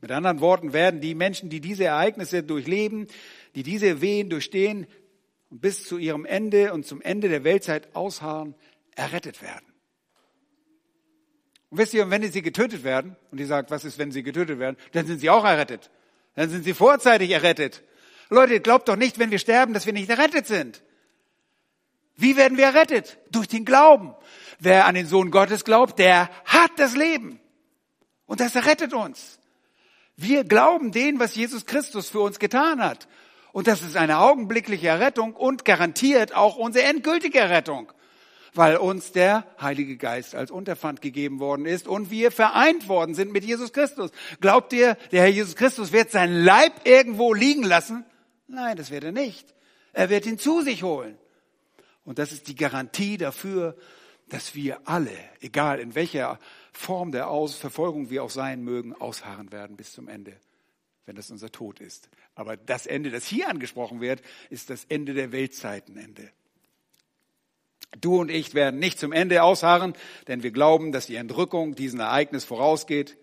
[0.00, 3.06] Mit anderen Worten werden die Menschen, die diese Ereignisse durchleben,
[3.54, 4.86] die diese Wehen durchstehen,
[5.52, 8.54] und bis zu ihrem Ende und zum Ende der Weltzeit ausharren,
[8.96, 9.66] errettet werden.
[11.68, 14.58] Und wisst ihr, wenn sie getötet werden, und ihr sagt, was ist, wenn sie getötet
[14.58, 15.90] werden, dann sind sie auch errettet.
[16.36, 17.82] Dann sind sie vorzeitig errettet.
[18.30, 20.82] Leute, glaubt doch nicht, wenn wir sterben, dass wir nicht errettet sind.
[22.16, 23.18] Wie werden wir errettet?
[23.30, 24.14] Durch den Glauben.
[24.58, 27.40] Wer an den Sohn Gottes glaubt, der hat das Leben.
[28.24, 29.38] Und das errettet uns.
[30.16, 33.06] Wir glauben den, was Jesus Christus für uns getan hat.
[33.52, 37.92] Und das ist eine augenblickliche Errettung und garantiert auch unsere endgültige Errettung,
[38.54, 43.30] weil uns der Heilige Geist als Unterpfand gegeben worden ist und wir vereint worden sind
[43.30, 44.10] mit Jesus Christus.
[44.40, 48.06] Glaubt ihr, der Herr Jesus Christus wird seinen Leib irgendwo liegen lassen?
[48.48, 49.54] Nein, das wird er nicht.
[49.92, 51.18] Er wird ihn zu sich holen.
[52.04, 53.76] Und das ist die Garantie dafür,
[54.30, 56.38] dass wir alle, egal in welcher
[56.72, 60.34] Form der Verfolgung wir auch sein mögen, ausharren werden bis zum Ende
[61.06, 62.08] wenn das unser Tod ist.
[62.34, 66.30] Aber das Ende, das hier angesprochen wird, ist das Ende der Weltzeitenende.
[68.00, 69.94] Du und ich werden nicht zum Ende ausharren,
[70.26, 73.18] denn wir glauben, dass die Entrückung diesem Ereignis vorausgeht.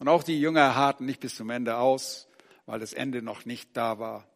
[0.00, 2.28] Und auch die Jünger harten nicht bis zum Ende aus,
[2.66, 4.28] weil das Ende noch nicht da war.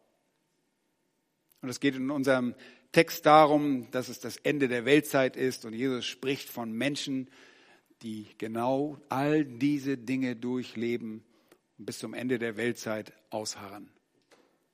[1.61, 2.55] Und es geht in unserem
[2.93, 7.29] Text darum, dass es das Ende der Weltzeit ist und Jesus spricht von Menschen,
[8.03, 11.23] die genau all diese Dinge durchleben
[11.83, 13.91] und bis zum Ende der Weltzeit ausharren.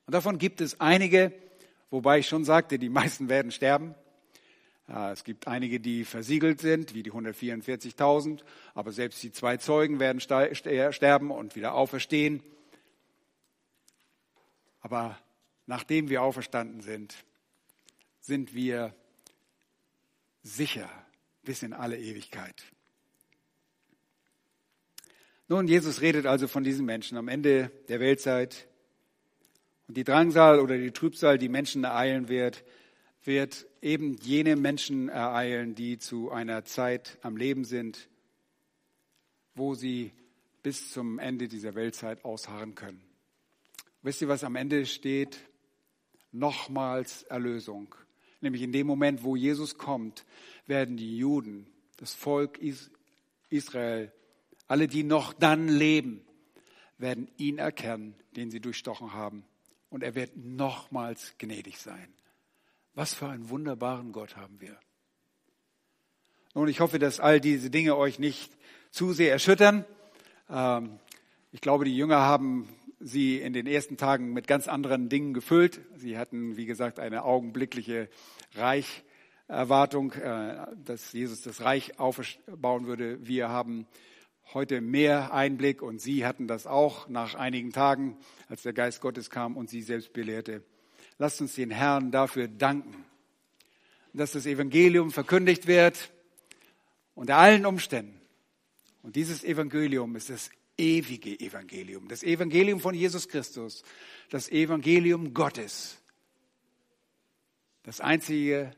[0.06, 1.32] Und davon gibt es einige,
[1.90, 3.96] wobei ich schon sagte, die meisten werden sterben.
[4.86, 8.44] Es gibt einige, die versiegelt sind, wie die 144.000,
[8.74, 12.44] aber selbst die zwei Zeugen werden sterben und wieder auferstehen.
[14.80, 15.18] Aber
[15.66, 17.16] nachdem wir auferstanden sind,
[18.20, 18.94] sind wir
[20.44, 20.88] sicher
[21.42, 22.62] bis in alle Ewigkeit.
[25.50, 28.68] Nun, Jesus redet also von diesen Menschen am Ende der Weltzeit.
[29.88, 32.62] Und die Drangsal oder die Trübsal, die Menschen ereilen wird,
[33.24, 38.08] wird eben jene Menschen ereilen, die zu einer Zeit am Leben sind,
[39.56, 40.12] wo sie
[40.62, 43.02] bis zum Ende dieser Weltzeit ausharren können.
[44.02, 45.36] Wisst ihr, was am Ende steht?
[46.30, 47.92] Nochmals Erlösung.
[48.40, 50.24] Nämlich in dem Moment, wo Jesus kommt,
[50.68, 52.60] werden die Juden, das Volk
[53.48, 54.12] Israel,
[54.70, 56.24] alle, die noch dann leben,
[56.96, 59.44] werden ihn erkennen, den sie durchstochen haben.
[59.88, 62.14] Und er wird nochmals gnädig sein.
[62.94, 64.78] Was für einen wunderbaren Gott haben wir.
[66.54, 68.56] Nun, ich hoffe, dass all diese Dinge euch nicht
[68.92, 69.84] zu sehr erschüttern.
[70.48, 71.00] Ähm,
[71.50, 72.68] ich glaube, die Jünger haben
[73.00, 75.80] sie in den ersten Tagen mit ganz anderen Dingen gefüllt.
[75.96, 78.08] Sie hatten, wie gesagt, eine augenblickliche
[78.54, 83.26] Reicherwartung, äh, dass Jesus das Reich aufbauen würde.
[83.26, 83.88] Wir haben
[84.54, 88.16] heute mehr Einblick und Sie hatten das auch nach einigen Tagen,
[88.48, 90.62] als der Geist Gottes kam und Sie selbst belehrte.
[91.18, 93.04] Lasst uns den Herrn dafür danken,
[94.12, 96.10] dass das Evangelium verkündigt wird
[97.14, 98.20] unter allen Umständen.
[99.02, 103.82] Und dieses Evangelium ist das ewige Evangelium, das Evangelium von Jesus Christus,
[104.30, 105.98] das Evangelium Gottes,
[107.82, 108.72] das einzige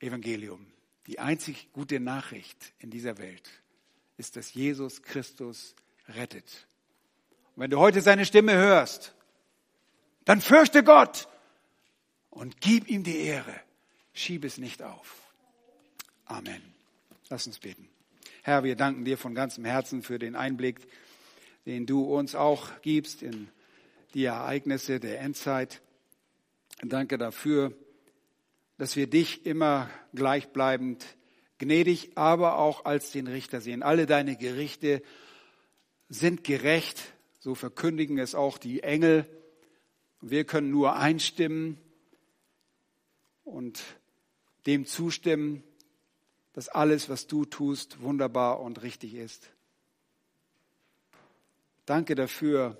[0.00, 0.66] Evangelium,
[1.06, 3.50] die einzig gute Nachricht in dieser Welt
[4.18, 5.74] ist, dass Jesus Christus
[6.08, 6.66] rettet.
[7.56, 9.14] Und wenn du heute seine Stimme hörst,
[10.24, 11.28] dann fürchte Gott
[12.30, 13.54] und gib ihm die Ehre.
[14.12, 15.32] Schieb es nicht auf.
[16.26, 16.62] Amen.
[17.30, 17.88] Lass uns beten.
[18.42, 20.80] Herr, wir danken dir von ganzem Herzen für den Einblick,
[21.66, 23.48] den du uns auch gibst in
[24.14, 25.80] die Ereignisse der Endzeit.
[26.82, 27.72] Danke dafür,
[28.78, 31.04] dass wir dich immer gleichbleibend
[31.58, 33.82] gnädig, aber auch als den Richter sehen.
[33.82, 35.02] Alle deine Gerichte
[36.08, 39.26] sind gerecht, so verkündigen es auch die Engel.
[40.20, 41.78] Wir können nur einstimmen
[43.44, 43.82] und
[44.66, 45.62] dem zustimmen,
[46.52, 49.50] dass alles, was du tust, wunderbar und richtig ist.
[51.86, 52.76] Danke dafür,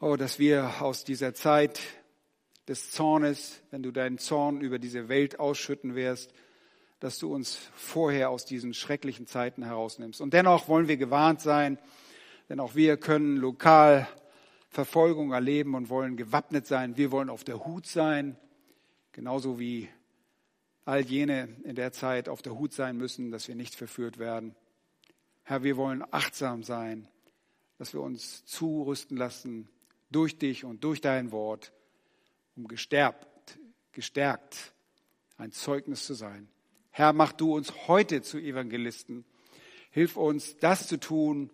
[0.00, 1.80] oh, dass wir aus dieser Zeit
[2.68, 6.32] des Zornes, wenn du deinen Zorn über diese Welt ausschütten wirst,
[7.00, 10.20] dass du uns vorher aus diesen schrecklichen Zeiten herausnimmst.
[10.20, 11.78] Und dennoch wollen wir gewarnt sein,
[12.48, 14.08] denn auch wir können lokal
[14.68, 16.96] Verfolgung erleben und wollen gewappnet sein.
[16.96, 18.36] Wir wollen auf der Hut sein,
[19.12, 19.88] genauso wie
[20.84, 24.54] all jene in der Zeit auf der Hut sein müssen, dass wir nicht verführt werden.
[25.42, 27.08] Herr, wir wollen achtsam sein,
[27.78, 29.68] dass wir uns zurüsten lassen
[30.10, 31.72] durch dich und durch dein Wort
[32.56, 33.58] um gestärkt,
[33.92, 34.72] gestärkt
[35.36, 36.48] ein Zeugnis zu sein.
[36.90, 39.24] Herr, mach du uns heute zu Evangelisten.
[39.90, 41.50] Hilf uns, das zu tun,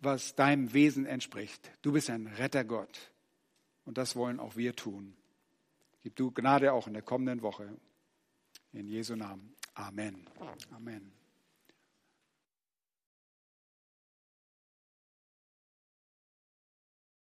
[0.00, 1.70] was deinem Wesen entspricht.
[1.82, 3.12] Du bist ein Rettergott.
[3.84, 5.16] Und das wollen auch wir tun.
[6.02, 7.68] Gib du Gnade auch in der kommenden Woche.
[8.72, 9.54] In Jesu Namen.
[9.74, 10.28] Amen.
[10.70, 11.21] Amen.